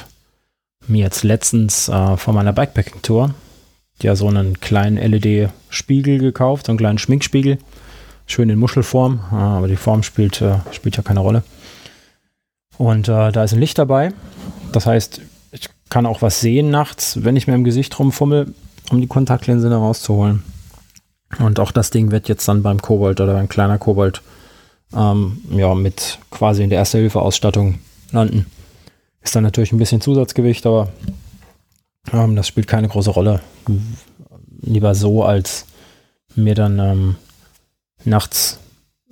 mir 0.87 1.03
jetzt 1.03 1.23
letztens 1.23 1.89
äh, 1.89 2.17
von 2.17 2.35
meiner 2.35 2.53
Bikepacking-Tour 2.53 3.33
ja 4.01 4.15
so 4.15 4.27
einen 4.27 4.59
kleinen 4.59 4.97
LED-Spiegel 4.97 6.19
gekauft, 6.19 6.65
so 6.65 6.71
einen 6.71 6.79
kleinen 6.79 6.97
Schminkspiegel. 6.97 7.57
schön 8.25 8.49
in 8.49 8.59
Muschelform, 8.59 9.19
aber 9.31 9.67
die 9.67 9.75
Form 9.75 10.03
spielt, 10.03 10.41
äh, 10.41 10.59
spielt 10.71 10.95
ja 10.97 11.03
keine 11.03 11.19
Rolle. 11.19 11.43
Und 12.77 13.09
äh, 13.09 13.31
da 13.31 13.43
ist 13.43 13.53
ein 13.53 13.59
Licht 13.59 13.77
dabei. 13.77 14.13
Das 14.71 14.85
heißt, 14.85 15.21
ich 15.51 15.69
kann 15.89 16.05
auch 16.05 16.21
was 16.21 16.39
sehen 16.39 16.71
nachts, 16.71 17.23
wenn 17.23 17.35
ich 17.35 17.47
mir 17.47 17.55
im 17.55 17.63
Gesicht 17.63 17.97
rumfummel, 17.99 18.53
um 18.89 19.01
die 19.01 19.07
Kontaktlinse 19.07 19.69
da 19.69 19.77
rauszuholen. 19.77 20.43
Und 21.39 21.59
auch 21.59 21.71
das 21.71 21.89
Ding 21.89 22.11
wird 22.11 22.29
jetzt 22.29 22.47
dann 22.47 22.63
beim 22.63 22.81
Kobold 22.81 23.21
oder 23.21 23.33
beim 23.33 23.49
kleiner 23.49 23.77
Kobold 23.77 24.21
ähm, 24.95 25.41
ja, 25.51 25.73
mit 25.73 26.19
quasi 26.29 26.63
in 26.63 26.69
der 26.69 26.79
Erste-Hilfe-Ausstattung 26.79 27.79
landen. 28.11 28.45
Ist 29.21 29.35
dann 29.35 29.43
natürlich 29.43 29.71
ein 29.71 29.77
bisschen 29.77 30.01
Zusatzgewicht, 30.01 30.65
aber 30.65 30.89
ähm, 32.11 32.35
das 32.35 32.47
spielt 32.47 32.67
keine 32.67 32.87
große 32.87 33.11
Rolle. 33.11 33.41
Lieber 34.61 34.95
so, 34.95 35.23
als 35.23 35.65
mir 36.35 36.55
dann 36.55 36.79
ähm, 36.79 37.15
nachts 38.03 38.59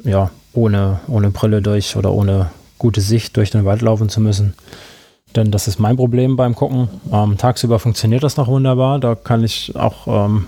ja, 0.04 0.32
ohne, 0.54 1.00
ohne 1.08 1.30
Brille 1.30 1.62
durch 1.62 1.96
oder 1.96 2.12
ohne 2.12 2.50
gute 2.78 3.02
Sicht 3.02 3.36
durch 3.38 3.52
den 3.52 3.66
Wald 3.66 3.82
laufen 3.82 4.10
zu 4.10 4.22
müssen. 4.22 4.54
Denn 5.36 5.52
das 5.52 5.68
ist 5.68 5.80
mein 5.80 5.98
Problem 5.98 6.36
beim 6.36 6.56
Gucken. 6.56 6.90
Ähm, 7.12 7.38
tagsüber 7.38 7.78
funktioniert 7.78 8.24
das 8.24 8.38
noch 8.38 8.48
wunderbar. 8.48 9.00
Da 9.00 9.16
kann 9.16 9.44
ich 9.44 9.76
auch, 9.76 10.08
ähm, 10.08 10.48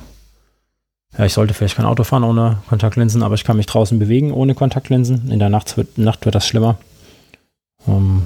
ja, 1.17 1.26
ich 1.26 1.34
sollte 1.34 1.54
vielleicht 1.54 1.76
kein 1.76 1.86
Auto 1.86 2.04
fahren 2.04 2.24
ohne 2.24 2.58
Kontaktlinsen, 2.69 3.24
aber 3.24 3.36
ich 3.36 3.43
kann 3.43 3.58
mich 3.58 3.65
draußen 3.65 4.00
bewegen 4.00 4.32
ohne 4.32 4.56
Kontaktlinsen. 4.56 5.30
In 5.30 5.39
der 5.39 5.50
Nacht 5.50 5.76
wird, 5.78 5.97
Nacht 5.97 6.26
wird 6.26 6.36
das 6.36 6.47
schlimmer. 6.47 6.78
Ähm, 7.88 8.24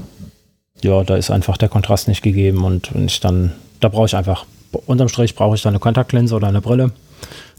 ja, 0.82 1.04
da 1.04 1.16
ist 1.16 1.32
einfach 1.32 1.58
der 1.58 1.70
Kontrast 1.70 2.08
nicht 2.08 2.22
gegeben 2.22 2.64
und 2.64 2.94
wenn 2.94 3.06
ich 3.06 3.20
dann, 3.20 3.54
da 3.80 3.90
brauche 3.90 4.06
ich 4.06 4.16
einfach, 4.16 4.46
unterm 4.86 5.10
Strich 5.10 5.36
brauche 5.36 5.56
ich 5.56 5.62
dann 5.62 5.74
eine 5.74 5.80
Kontaktlinse 5.80 6.36
oder 6.36 6.48
eine 6.48 6.62
Brille. 6.62 6.92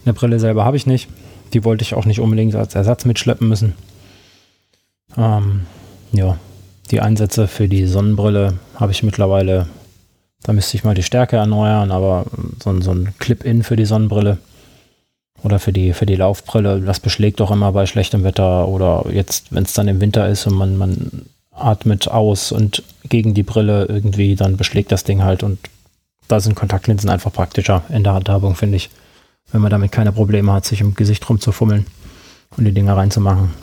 Eine 0.04 0.14
Brille 0.14 0.38
selber 0.38 0.64
habe 0.64 0.76
ich 0.76 0.86
nicht. 0.86 1.08
Die 1.52 1.64
wollte 1.64 1.82
ich 1.82 1.94
auch 1.94 2.04
nicht 2.04 2.20
unbedingt 2.20 2.54
als 2.54 2.74
Ersatz 2.74 3.04
mitschleppen 3.04 3.48
müssen. 3.48 3.74
Ähm, 5.16 5.62
ja, 6.12 6.36
die 6.90 7.00
Einsätze 7.00 7.48
für 7.48 7.68
die 7.68 7.86
Sonnenbrille 7.86 8.54
habe 8.76 8.92
ich 8.92 9.02
mittlerweile, 9.02 9.66
da 10.42 10.52
müsste 10.52 10.76
ich 10.76 10.84
mal 10.84 10.94
die 10.94 11.02
Stärke 11.02 11.36
erneuern, 11.36 11.90
aber 11.90 12.26
so, 12.62 12.80
so 12.80 12.92
ein 12.92 13.14
Clip-In 13.18 13.64
für 13.64 13.76
die 13.76 13.86
Sonnenbrille 13.86 14.38
oder 15.46 15.60
für 15.60 15.72
die, 15.72 15.92
für 15.92 16.06
die 16.06 16.16
Laufbrille, 16.16 16.80
das 16.80 16.98
beschlägt 16.98 17.38
doch 17.38 17.52
immer 17.52 17.70
bei 17.70 17.86
schlechtem 17.86 18.24
Wetter 18.24 18.66
oder 18.66 19.06
jetzt, 19.12 19.54
wenn 19.54 19.62
es 19.62 19.74
dann 19.74 19.86
im 19.86 20.00
Winter 20.00 20.28
ist 20.28 20.44
und 20.48 20.54
man, 20.54 20.76
man 20.76 21.26
atmet 21.52 22.08
aus 22.08 22.50
und 22.50 22.82
gegen 23.08 23.32
die 23.32 23.44
Brille 23.44 23.84
irgendwie, 23.84 24.34
dann 24.34 24.56
beschlägt 24.56 24.90
das 24.90 25.04
Ding 25.04 25.22
halt 25.22 25.44
und 25.44 25.60
da 26.26 26.40
sind 26.40 26.56
Kontaktlinsen 26.56 27.08
einfach 27.08 27.32
praktischer 27.32 27.84
in 27.90 28.02
der 28.02 28.14
Handhabung, 28.14 28.56
finde 28.56 28.76
ich. 28.76 28.90
Wenn 29.52 29.60
man 29.60 29.70
damit 29.70 29.92
keine 29.92 30.10
Probleme 30.10 30.52
hat, 30.52 30.64
sich 30.64 30.80
im 30.80 30.96
Gesicht 30.96 31.28
rumzufummeln 31.30 31.86
und 32.56 32.64
die 32.64 32.72
Dinger 32.72 32.96
reinzumachen. 32.96 33.54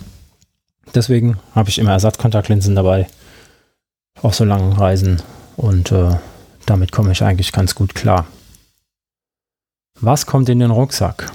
Deswegen 0.95 1.37
habe 1.53 1.67
ich 1.67 1.79
immer 1.79 1.91
Ersatzkontaktlinsen 1.91 2.75
dabei. 2.75 3.07
Auf 4.21 4.35
so 4.35 4.45
langen 4.45 4.71
Reisen. 4.71 5.21
Und 5.57 5.91
äh, 5.91 6.15
damit 6.65 6.93
komme 6.93 7.11
ich 7.11 7.21
eigentlich 7.21 7.51
ganz 7.51 7.75
gut 7.75 7.93
klar. 7.93 8.25
Was 9.99 10.25
kommt 10.25 10.47
in 10.47 10.59
den 10.59 10.71
Rucksack? 10.71 11.29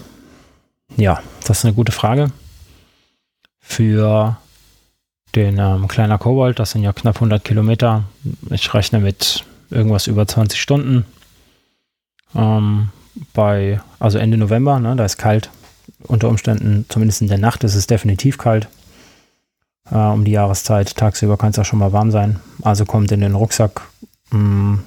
Ja, 0.99 1.23
das 1.47 1.59
ist 1.59 1.65
eine 1.65 1.75
gute 1.75 1.93
Frage. 1.93 2.33
Für 3.61 4.37
den 5.35 5.59
ähm, 5.59 5.87
kleiner 5.87 6.19
Kobold, 6.19 6.59
das 6.59 6.73
sind 6.73 6.83
ja 6.83 6.93
knapp 6.93 7.17
100 7.17 7.45
Kilometer. 7.45 8.05
Ich 8.51 8.75
rechne 8.75 8.99
mit 8.99 9.45
irgendwas 9.71 10.09
über 10.09 10.27
20 10.27 10.61
Stunden. 10.61 11.05
Ähm, 12.35 12.89
bei, 13.33 13.81
also 14.01 14.19
Ende 14.19 14.39
November, 14.39 14.81
ne, 14.81 14.97
da 14.97 15.05
ist 15.05 15.19
kalt. 15.19 15.51
Unter 16.03 16.29
Umständen, 16.29 16.85
zumindest 16.89 17.23
in 17.23 17.29
der 17.29 17.39
Nacht, 17.39 17.63
ist 17.63 17.77
es 17.77 17.87
definitiv 17.87 18.37
kalt 18.37 18.69
äh, 19.93 19.95
um 19.95 20.25
die 20.25 20.33
Jahreszeit. 20.33 20.97
Tagsüber 20.97 21.37
kann 21.37 21.51
es 21.51 21.59
auch 21.61 21.65
schon 21.65 21.79
mal 21.79 21.93
warm 21.93 22.11
sein. 22.11 22.41
Also 22.63 22.85
kommt 22.85 23.13
in 23.13 23.21
den 23.21 23.37
Rucksack 23.37 23.83
mh, 24.33 24.39
mm, 24.39 24.85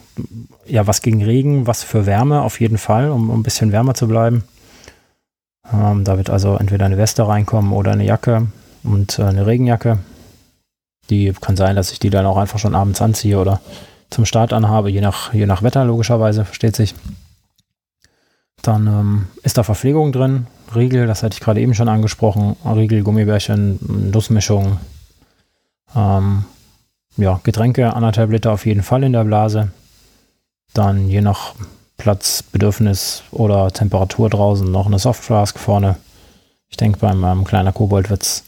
ja 0.66 0.88
was 0.88 1.02
gegen 1.02 1.24
Regen, 1.24 1.68
was 1.68 1.84
für 1.84 2.06
Wärme 2.06 2.42
auf 2.42 2.60
jeden 2.60 2.78
Fall, 2.78 3.12
um, 3.12 3.30
um 3.30 3.40
ein 3.40 3.44
bisschen 3.44 3.72
wärmer 3.72 3.94
zu 3.94 4.10
bleiben. 4.10 4.44
Ähm, 5.74 6.04
da 6.04 6.18
wird 6.18 6.30
also 6.30 6.58
entweder 6.58 6.86
eine 6.86 6.98
Weste 6.98 7.28
reinkommen 7.28 7.74
oder 7.74 7.92
eine 7.92 8.06
Jacke 8.06 8.48
und 8.84 9.20
äh, 9.20 9.24
eine 9.24 9.46
Regenjacke. 9.46 10.00
Die 11.10 11.34
kann 11.40 11.58
sein, 11.58 11.76
dass 11.76 11.92
ich 11.92 12.00
die 12.00 12.10
dann 12.10 12.26
auch 12.26 12.38
einfach 12.38 12.60
schon 12.60 12.76
abends 12.76 13.02
anziehe 13.02 13.38
oder 13.40 13.62
zum 14.10 14.26
Start 14.26 14.54
anhabe, 14.54 14.92
je 14.92 15.02
nach, 15.02 15.34
je 15.34 15.46
nach 15.46 15.64
Wetter 15.64 15.86
logischerweise, 15.86 16.46
versteht 16.46 16.76
sich. 16.76 16.96
Dann 18.62 18.88
ähm, 18.88 19.28
ist 19.44 19.58
da 19.58 19.64
Verpflegung 19.64 20.12
drin, 20.12 20.48
Riegel, 20.76 21.08
das 21.08 21.24
hatte 21.24 21.36
ich 21.36 21.40
gerade 21.40 21.62
eben 21.62 21.74
schon 21.74 21.90
angesprochen, 21.90 22.56
Riegel, 22.66 23.04
Gummibärchen, 23.04 24.12
Nussmischung, 24.12 24.78
ähm, 25.96 26.46
ja, 27.18 27.40
Getränke, 27.44 27.94
anderthalb 27.94 28.32
Liter 28.32 28.52
auf 28.52 28.66
jeden 28.66 28.84
Fall 28.84 29.04
in 29.04 29.14
der 29.14 29.24
Blase. 29.24 29.72
Dann 30.74 31.08
je 31.08 31.22
nach 31.22 31.56
Platz, 32.02 32.42
Bedürfnis 32.42 33.22
oder 33.30 33.72
Temperatur 33.72 34.28
draußen 34.28 34.70
noch 34.70 34.88
eine 34.88 34.98
Softflask 34.98 35.60
vorne. 35.60 35.98
Ich 36.68 36.78
denke, 36.78 36.98
beim 36.98 37.24
ähm, 37.24 37.44
kleiner 37.44 37.72
Kobold 37.72 38.10
wird 38.10 38.24
es 38.24 38.44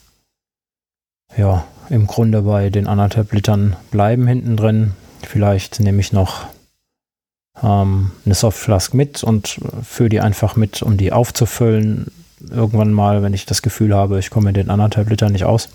ja 1.37 1.63
im 1.91 2.07
Grunde 2.07 2.41
bei 2.41 2.71
den 2.71 2.87
anderthalb 2.87 3.31
Litern 3.31 3.75
bleiben 3.91 4.25
hinten 4.25 4.57
drin. 4.57 4.93
Vielleicht 5.21 5.79
nehme 5.81 5.99
ich 5.99 6.11
noch 6.11 6.47
ähm, 7.61 8.09
eine 8.25 8.33
Softflask 8.33 8.95
mit 8.95 9.23
und 9.23 9.59
fülle 9.83 10.09
die 10.09 10.21
einfach 10.21 10.55
mit, 10.55 10.81
um 10.81 10.97
die 10.97 11.11
aufzufüllen. 11.11 12.07
Irgendwann 12.49 12.91
mal, 12.91 13.21
wenn 13.21 13.35
ich 13.35 13.45
das 13.45 13.61
Gefühl 13.61 13.93
habe, 13.93 14.17
ich 14.17 14.31
komme 14.31 14.47
mit 14.47 14.55
den 14.55 14.71
anderthalb 14.71 15.11
Litern 15.11 15.31
nicht 15.31 15.45
aus, 15.45 15.69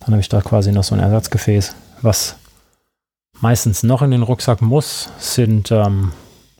dann 0.00 0.14
habe 0.14 0.20
ich 0.20 0.28
da 0.28 0.40
quasi 0.40 0.72
noch 0.72 0.82
so 0.82 0.96
ein 0.96 1.00
Ersatzgefäß. 1.00 1.76
Was 2.02 2.34
meistens 3.40 3.84
noch 3.84 4.02
in 4.02 4.10
den 4.10 4.24
Rucksack 4.24 4.62
muss, 4.62 5.10
sind 5.20 5.70
ähm, 5.70 6.10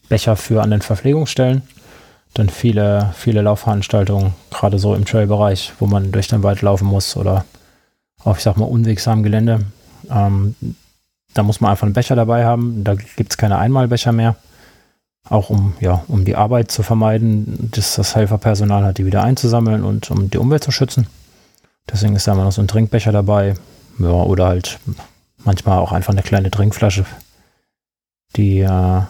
Becher 0.08 0.36
für 0.36 0.62
an 0.62 0.70
den 0.70 0.82
Verpflegungsstellen. 0.82 1.62
Denn 2.36 2.48
viele, 2.48 3.12
viele 3.14 3.42
Laufveranstaltungen, 3.42 4.34
gerade 4.50 4.78
so 4.78 4.94
im 4.94 5.04
Trailbereich, 5.04 5.72
wo 5.78 5.86
man 5.86 6.10
durch 6.10 6.26
den 6.28 6.42
Wald 6.42 6.62
laufen 6.62 6.86
muss 6.86 7.16
oder 7.16 7.44
auf, 8.24 8.38
ich 8.38 8.42
sag 8.42 8.56
mal, 8.56 8.64
unwegsamem 8.64 9.22
Gelände, 9.22 9.60
ähm, 10.10 10.56
da 11.34 11.42
muss 11.42 11.60
man 11.60 11.72
einfach 11.72 11.84
einen 11.84 11.94
Becher 11.94 12.16
dabei 12.16 12.44
haben. 12.44 12.84
Da 12.84 12.94
gibt 12.94 13.32
es 13.32 13.36
keine 13.36 13.58
Einmalbecher 13.58 14.12
mehr. 14.12 14.36
Auch 15.28 15.50
um, 15.50 15.74
ja, 15.80 16.04
um 16.08 16.24
die 16.24 16.36
Arbeit 16.36 16.70
zu 16.70 16.82
vermeiden, 16.82 17.70
dass 17.72 17.96
das 17.96 18.14
Helferpersonal 18.14 18.84
hat, 18.84 18.98
die 18.98 19.06
wieder 19.06 19.22
einzusammeln 19.22 19.82
und 19.82 20.10
um 20.10 20.30
die 20.30 20.38
Umwelt 20.38 20.62
zu 20.62 20.70
schützen. 20.70 21.06
Deswegen 21.90 22.14
ist 22.14 22.26
da 22.26 22.32
immer 22.32 22.44
noch 22.44 22.52
so 22.52 22.62
ein 22.62 22.68
Trinkbecher 22.68 23.12
dabei. 23.12 23.54
Ja, 23.98 24.08
oder 24.08 24.46
halt 24.46 24.78
manchmal 25.44 25.78
auch 25.78 25.92
einfach 25.92 26.12
eine 26.12 26.22
kleine 26.22 26.50
Trinkflasche. 26.50 27.04
Die, 28.36 28.60
äh, 28.60 29.02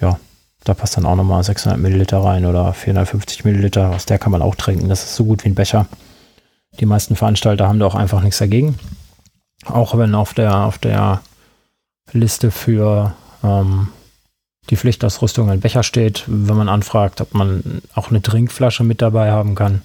ja, 0.00 0.18
da 0.64 0.74
passt 0.74 0.96
dann 0.96 1.06
auch 1.06 1.16
nochmal 1.16 1.42
600 1.42 1.78
Milliliter 1.78 2.18
rein 2.18 2.46
oder 2.46 2.72
450 2.72 3.44
Milliliter. 3.44 3.90
Aus 3.90 4.06
der 4.06 4.18
kann 4.18 4.32
man 4.32 4.42
auch 4.42 4.54
trinken. 4.54 4.88
Das 4.88 5.04
ist 5.04 5.14
so 5.14 5.24
gut 5.24 5.44
wie 5.44 5.50
ein 5.50 5.54
Becher. 5.54 5.86
Die 6.80 6.86
meisten 6.86 7.16
Veranstalter 7.16 7.68
haben 7.68 7.78
da 7.78 7.86
auch 7.86 7.94
einfach 7.94 8.22
nichts 8.22 8.38
dagegen. 8.38 8.78
Auch 9.66 9.96
wenn 9.96 10.14
auf 10.14 10.34
der, 10.34 10.56
auf 10.64 10.78
der 10.78 11.20
Liste 12.12 12.50
für 12.50 13.14
ähm, 13.42 13.88
die 14.70 14.76
Pflichtausrüstung 14.76 15.50
ein 15.50 15.60
Becher 15.60 15.82
steht, 15.82 16.24
wenn 16.26 16.56
man 16.56 16.68
anfragt, 16.68 17.20
ob 17.20 17.34
man 17.34 17.82
auch 17.94 18.10
eine 18.10 18.22
Trinkflasche 18.22 18.84
mit 18.84 19.02
dabei 19.02 19.30
haben 19.30 19.54
kann 19.54 19.82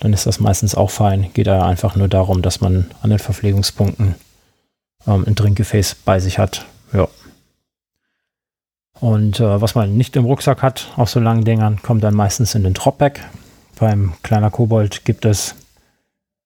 dann 0.00 0.12
ist 0.12 0.26
das 0.26 0.40
meistens 0.40 0.74
auch 0.74 0.90
fein. 0.90 1.32
Geht 1.32 1.46
da 1.46 1.66
einfach 1.66 1.96
nur 1.96 2.08
darum, 2.08 2.42
dass 2.42 2.60
man 2.60 2.90
an 3.02 3.10
den 3.10 3.18
Verpflegungspunkten 3.18 4.14
ähm, 5.06 5.24
ein 5.26 5.36
Trinkgefäß 5.36 5.96
bei 6.04 6.20
sich 6.20 6.38
hat. 6.38 6.66
Ja. 6.92 7.08
Und 9.00 9.40
äh, 9.40 9.60
was 9.60 9.74
man 9.74 9.96
nicht 9.96 10.16
im 10.16 10.24
Rucksack 10.24 10.62
hat, 10.62 10.92
auf 10.96 11.10
so 11.10 11.20
langen 11.20 11.44
Dingern, 11.44 11.82
kommt 11.82 12.02
dann 12.02 12.14
meistens 12.14 12.54
in 12.54 12.64
den 12.64 12.74
Dropback. 12.74 13.24
Beim 13.78 14.14
kleiner 14.22 14.50
Kobold 14.50 15.04
gibt 15.04 15.24
es, 15.24 15.54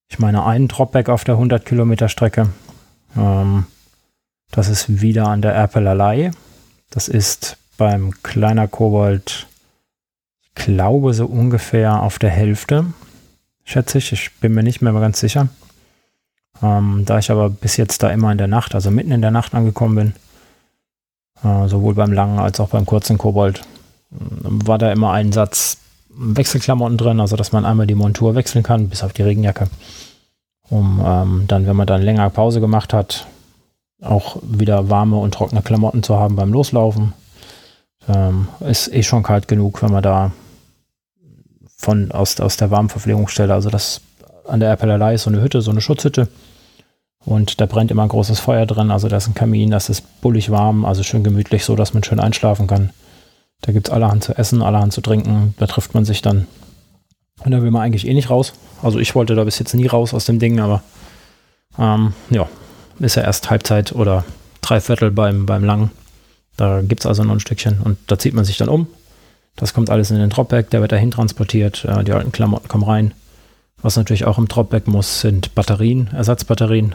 ich 0.08 0.18
meine, 0.18 0.44
einen 0.44 0.68
Dropback 0.68 1.08
auf 1.08 1.24
der 1.24 1.34
100 1.34 1.64
Kilometer 1.64 2.08
Strecke. 2.08 2.48
Ähm, 3.16 3.66
das 4.50 4.68
ist 4.68 5.00
wieder 5.00 5.28
an 5.28 5.42
der 5.42 5.52
Erpelalei. 5.52 6.32
Das 6.90 7.06
ist 7.06 7.56
beim 7.78 8.12
kleiner 8.22 8.66
Kobold, 8.66 9.46
ich 10.42 10.54
glaube, 10.66 11.14
so 11.14 11.26
ungefähr 11.26 12.02
auf 12.02 12.18
der 12.18 12.30
Hälfte 12.30 12.86
schätze 13.64 13.98
ich. 13.98 14.12
Ich 14.12 14.32
bin 14.40 14.52
mir 14.52 14.62
nicht 14.62 14.82
mehr 14.82 14.92
ganz 14.92 15.20
sicher. 15.20 15.48
Ähm, 16.62 17.04
da 17.06 17.18
ich 17.18 17.30
aber 17.30 17.48
bis 17.48 17.76
jetzt 17.76 18.02
da 18.02 18.10
immer 18.10 18.32
in 18.32 18.38
der 18.38 18.48
Nacht, 18.48 18.74
also 18.74 18.90
mitten 18.90 19.12
in 19.12 19.22
der 19.22 19.30
Nacht 19.30 19.54
angekommen 19.54 19.94
bin, 19.94 20.14
äh, 21.44 21.68
sowohl 21.68 21.94
beim 21.94 22.12
langen 22.12 22.38
als 22.38 22.60
auch 22.60 22.68
beim 22.68 22.86
kurzen 22.86 23.18
Kobold, 23.18 23.62
war 24.10 24.78
da 24.78 24.92
immer 24.92 25.12
ein 25.12 25.32
Satz 25.32 25.78
Wechselklamotten 26.08 26.98
drin, 26.98 27.20
also 27.20 27.36
dass 27.36 27.52
man 27.52 27.64
einmal 27.64 27.86
die 27.86 27.94
Montur 27.94 28.34
wechseln 28.34 28.62
kann, 28.62 28.88
bis 28.88 29.02
auf 29.02 29.12
die 29.12 29.22
Regenjacke. 29.22 29.68
Um 30.68 31.02
ähm, 31.04 31.44
dann, 31.48 31.66
wenn 31.66 31.76
man 31.76 31.86
dann 31.86 32.02
länger 32.02 32.28
Pause 32.30 32.60
gemacht 32.60 32.92
hat, 32.92 33.26
auch 34.02 34.36
wieder 34.42 34.88
warme 34.90 35.16
und 35.16 35.34
trockene 35.34 35.62
Klamotten 35.62 36.02
zu 36.02 36.18
haben 36.18 36.36
beim 36.36 36.52
Loslaufen. 36.52 37.12
Ähm, 38.08 38.48
ist 38.60 38.92
eh 38.92 39.02
schon 39.02 39.22
kalt 39.22 39.46
genug, 39.46 39.82
wenn 39.82 39.92
man 39.92 40.02
da 40.02 40.32
von 41.76 42.10
aus, 42.12 42.38
aus 42.40 42.56
der 42.56 42.70
warmen 42.70 42.88
Verpflegungsstelle, 42.88 43.52
also 43.52 43.70
das 43.70 44.00
an 44.46 44.60
der 44.60 44.72
Appellerlei 44.72 45.14
ist 45.14 45.24
so 45.24 45.30
eine 45.30 45.40
Hütte, 45.40 45.62
so 45.62 45.70
eine 45.70 45.80
Schutzhütte. 45.80 46.28
Und 47.24 47.60
da 47.60 47.66
brennt 47.66 47.90
immer 47.90 48.02
ein 48.02 48.08
großes 48.08 48.40
Feuer 48.40 48.66
drin. 48.66 48.90
Also 48.90 49.08
da 49.08 49.18
ist 49.18 49.28
ein 49.28 49.34
Kamin, 49.34 49.70
das 49.70 49.88
ist 49.88 50.20
bullig 50.20 50.50
warm, 50.50 50.84
also 50.84 51.02
schön 51.02 51.22
gemütlich, 51.22 51.64
so 51.64 51.76
dass 51.76 51.94
man 51.94 52.02
schön 52.02 52.20
einschlafen 52.20 52.66
kann. 52.66 52.90
Da 53.60 53.72
gibt 53.72 53.88
es 53.88 53.92
allerhand 53.92 54.24
zu 54.24 54.36
essen, 54.36 54.62
allerhand 54.62 54.92
zu 54.92 55.00
trinken. 55.00 55.54
Da 55.58 55.66
trifft 55.66 55.94
man 55.94 56.04
sich 56.04 56.22
dann. 56.22 56.46
Und 57.44 57.52
da 57.52 57.62
will 57.62 57.70
man 57.70 57.82
eigentlich 57.82 58.06
eh 58.06 58.14
nicht 58.14 58.30
raus. 58.30 58.54
Also 58.82 58.98
ich 58.98 59.14
wollte 59.14 59.34
da 59.34 59.44
bis 59.44 59.58
jetzt 59.58 59.74
nie 59.74 59.86
raus 59.86 60.14
aus 60.14 60.24
dem 60.24 60.38
Ding, 60.38 60.60
aber 60.60 60.82
ähm, 61.78 62.14
ja, 62.30 62.48
ist 62.98 63.16
ja 63.16 63.22
erst 63.22 63.50
Halbzeit 63.50 63.92
oder 63.92 64.24
Dreiviertel 64.62 65.10
beim, 65.10 65.46
beim 65.46 65.64
Lang. 65.64 65.90
Da 66.56 66.82
gibt 66.82 67.00
es 67.00 67.06
also 67.06 67.22
noch 67.22 67.32
ein 67.32 67.40
Stückchen 67.40 67.80
und 67.82 67.98
da 68.06 68.18
zieht 68.18 68.34
man 68.34 68.44
sich 68.44 68.58
dann 68.58 68.68
um. 68.68 68.86
Das 69.56 69.74
kommt 69.74 69.90
alles 69.90 70.10
in 70.10 70.18
den 70.18 70.30
Dropback, 70.30 70.70
der 70.70 70.80
wird 70.80 70.92
dahin 70.92 71.10
transportiert, 71.10 71.84
äh, 71.84 72.04
die 72.04 72.12
alten 72.12 72.32
Klamotten 72.32 72.68
kommen 72.68 72.84
rein. 72.84 73.14
Was 73.82 73.96
natürlich 73.96 74.26
auch 74.26 74.38
im 74.38 74.48
Dropback 74.48 74.86
muss, 74.86 75.20
sind 75.20 75.54
Batterien, 75.54 76.08
Ersatzbatterien 76.12 76.94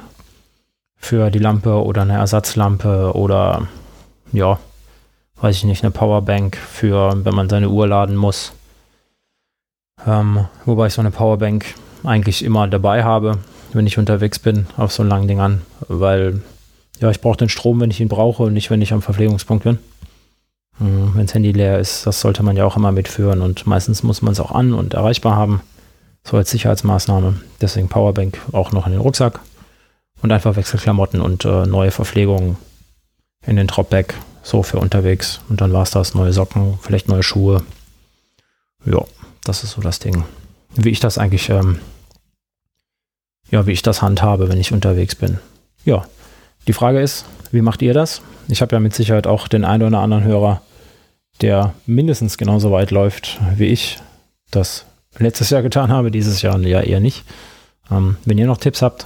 für 0.97 1.29
die 1.29 1.39
Lampe 1.39 1.83
oder 1.83 2.01
eine 2.01 2.13
Ersatzlampe 2.13 3.11
oder 3.13 3.67
ja, 4.31 4.59
weiß 5.41 5.55
ich 5.57 5.63
nicht, 5.65 5.83
eine 5.83 5.91
Powerbank 5.91 6.57
für, 6.57 7.23
wenn 7.23 7.35
man 7.35 7.49
seine 7.49 7.69
Uhr 7.69 7.87
laden 7.87 8.15
muss. 8.15 8.53
Ähm, 10.05 10.45
wobei 10.65 10.87
ich 10.87 10.93
so 10.93 11.01
eine 11.01 11.11
Powerbank 11.11 11.65
eigentlich 12.03 12.43
immer 12.43 12.67
dabei 12.67 13.03
habe, 13.03 13.39
wenn 13.73 13.87
ich 13.87 13.97
unterwegs 13.97 14.39
bin 14.39 14.67
auf 14.77 14.91
so 14.91 15.03
langen 15.03 15.27
Dingern, 15.27 15.61
weil 15.87 16.41
ja, 16.99 17.09
ich 17.09 17.21
brauche 17.21 17.37
den 17.37 17.49
Strom, 17.49 17.81
wenn 17.81 17.91
ich 17.91 17.99
ihn 17.99 18.07
brauche 18.07 18.43
und 18.43 18.53
nicht, 18.53 18.69
wenn 18.69 18.81
ich 18.81 18.93
am 18.93 19.01
Verpflegungspunkt 19.01 19.63
bin. 19.63 19.79
Mhm, 20.79 21.11
wenn 21.15 21.25
das 21.25 21.33
Handy 21.33 21.51
leer 21.51 21.79
ist, 21.79 22.05
das 22.05 22.21
sollte 22.21 22.43
man 22.43 22.55
ja 22.55 22.65
auch 22.65 22.77
immer 22.77 22.91
mitführen 22.91 23.41
und 23.41 23.67
meistens 23.67 24.03
muss 24.03 24.21
man 24.21 24.33
es 24.33 24.39
auch 24.39 24.51
an 24.51 24.73
und 24.73 24.93
erreichbar 24.93 25.35
haben, 25.35 25.61
so 26.23 26.37
als 26.37 26.51
Sicherheitsmaßnahme. 26.51 27.35
Deswegen 27.61 27.89
Powerbank 27.89 28.39
auch 28.51 28.71
noch 28.71 28.85
in 28.85 28.93
den 28.93 29.01
Rucksack 29.01 29.39
und 30.25 30.31
einfach 30.31 30.55
Wechselklamotten 30.55 31.21
und 31.21 31.45
äh, 31.45 31.67
neue 31.67 31.91
Verpflegung 31.91 32.57
in 33.45 33.57
den 33.57 33.67
Dropback, 33.67 34.15
so 34.41 34.63
für 34.63 34.79
unterwegs. 34.79 35.39
Und 35.49 35.61
dann 35.61 35.71
war 35.71 35.83
es 35.83 35.91
das, 35.91 36.15
neue 36.15 36.33
Socken, 36.33 36.79
vielleicht 36.81 37.07
neue 37.07 37.21
Schuhe. 37.21 37.61
Ja, 38.85 39.05
das 39.43 39.63
ist 39.63 39.71
so 39.73 39.81
das 39.81 39.99
Ding. 39.99 40.23
Wie 40.75 40.89
ich 40.89 40.99
das 40.99 41.19
eigentlich, 41.19 41.49
ähm, 41.49 41.77
ja, 43.51 43.67
wie 43.67 43.71
ich 43.71 43.83
das 43.83 44.01
handhabe, 44.01 44.49
wenn 44.49 44.59
ich 44.59 44.71
unterwegs 44.71 45.13
bin. 45.13 45.37
Ja, 45.83 46.05
die 46.67 46.73
Frage 46.73 47.01
ist, 47.01 47.25
wie 47.51 47.61
macht 47.61 47.83
ihr 47.83 47.93
das? 47.93 48.23
Ich 48.47 48.63
habe 48.63 48.75
ja 48.75 48.79
mit 48.79 48.95
Sicherheit 48.95 49.27
auch 49.27 49.47
den 49.47 49.63
einen 49.63 49.83
oder 49.83 49.99
anderen 49.99 50.23
Hörer, 50.23 50.63
der 51.41 51.75
mindestens 51.85 52.39
genauso 52.39 52.71
weit 52.71 52.89
läuft 52.89 53.39
wie 53.57 53.67
ich 53.67 53.99
das 54.49 54.87
letztes 55.19 55.51
Jahr 55.51 55.61
getan 55.61 55.91
habe, 55.91 56.09
dieses 56.09 56.41
Jahr 56.41 56.59
ja 56.61 56.81
eher 56.81 56.99
nicht. 56.99 57.25
Ähm, 57.91 58.17
wenn 58.25 58.39
ihr 58.39 58.47
noch 58.47 58.57
Tipps 58.57 58.81
habt, 58.81 59.05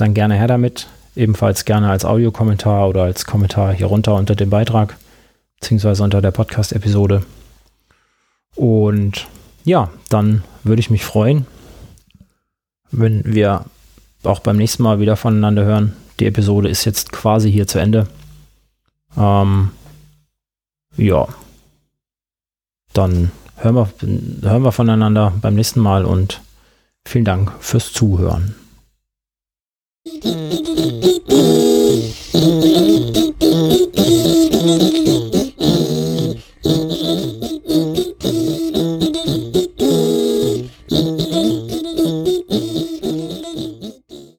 dann 0.00 0.14
gerne 0.14 0.34
her 0.34 0.46
damit. 0.46 0.88
Ebenfalls 1.16 1.64
gerne 1.64 1.90
als 1.90 2.04
Audiokommentar 2.04 2.88
oder 2.88 3.02
als 3.02 3.26
Kommentar 3.26 3.72
hier 3.72 3.86
runter 3.86 4.14
unter 4.14 4.34
dem 4.34 4.50
Beitrag, 4.50 4.96
beziehungsweise 5.60 6.02
unter 6.02 6.22
der 6.22 6.30
Podcast-Episode. 6.30 7.22
Und 8.54 9.26
ja, 9.64 9.90
dann 10.08 10.44
würde 10.64 10.80
ich 10.80 10.90
mich 10.90 11.04
freuen, 11.04 11.46
wenn 12.90 13.22
wir 13.24 13.64
auch 14.22 14.40
beim 14.40 14.56
nächsten 14.56 14.82
Mal 14.82 15.00
wieder 15.00 15.16
voneinander 15.16 15.64
hören. 15.64 15.96
Die 16.18 16.26
Episode 16.26 16.68
ist 16.68 16.84
jetzt 16.84 17.12
quasi 17.12 17.50
hier 17.50 17.66
zu 17.66 17.78
Ende. 17.78 18.06
Ähm, 19.16 19.70
ja. 20.96 21.28
Dann 22.92 23.30
hören 23.56 23.74
wir, 23.74 23.88
hören 24.42 24.62
wir 24.62 24.72
voneinander 24.72 25.32
beim 25.40 25.54
nächsten 25.54 25.80
Mal 25.80 26.04
und 26.04 26.40
vielen 27.06 27.24
Dank 27.24 27.52
fürs 27.60 27.92
Zuhören. 27.92 28.54
Mm-hmm. 30.12 30.60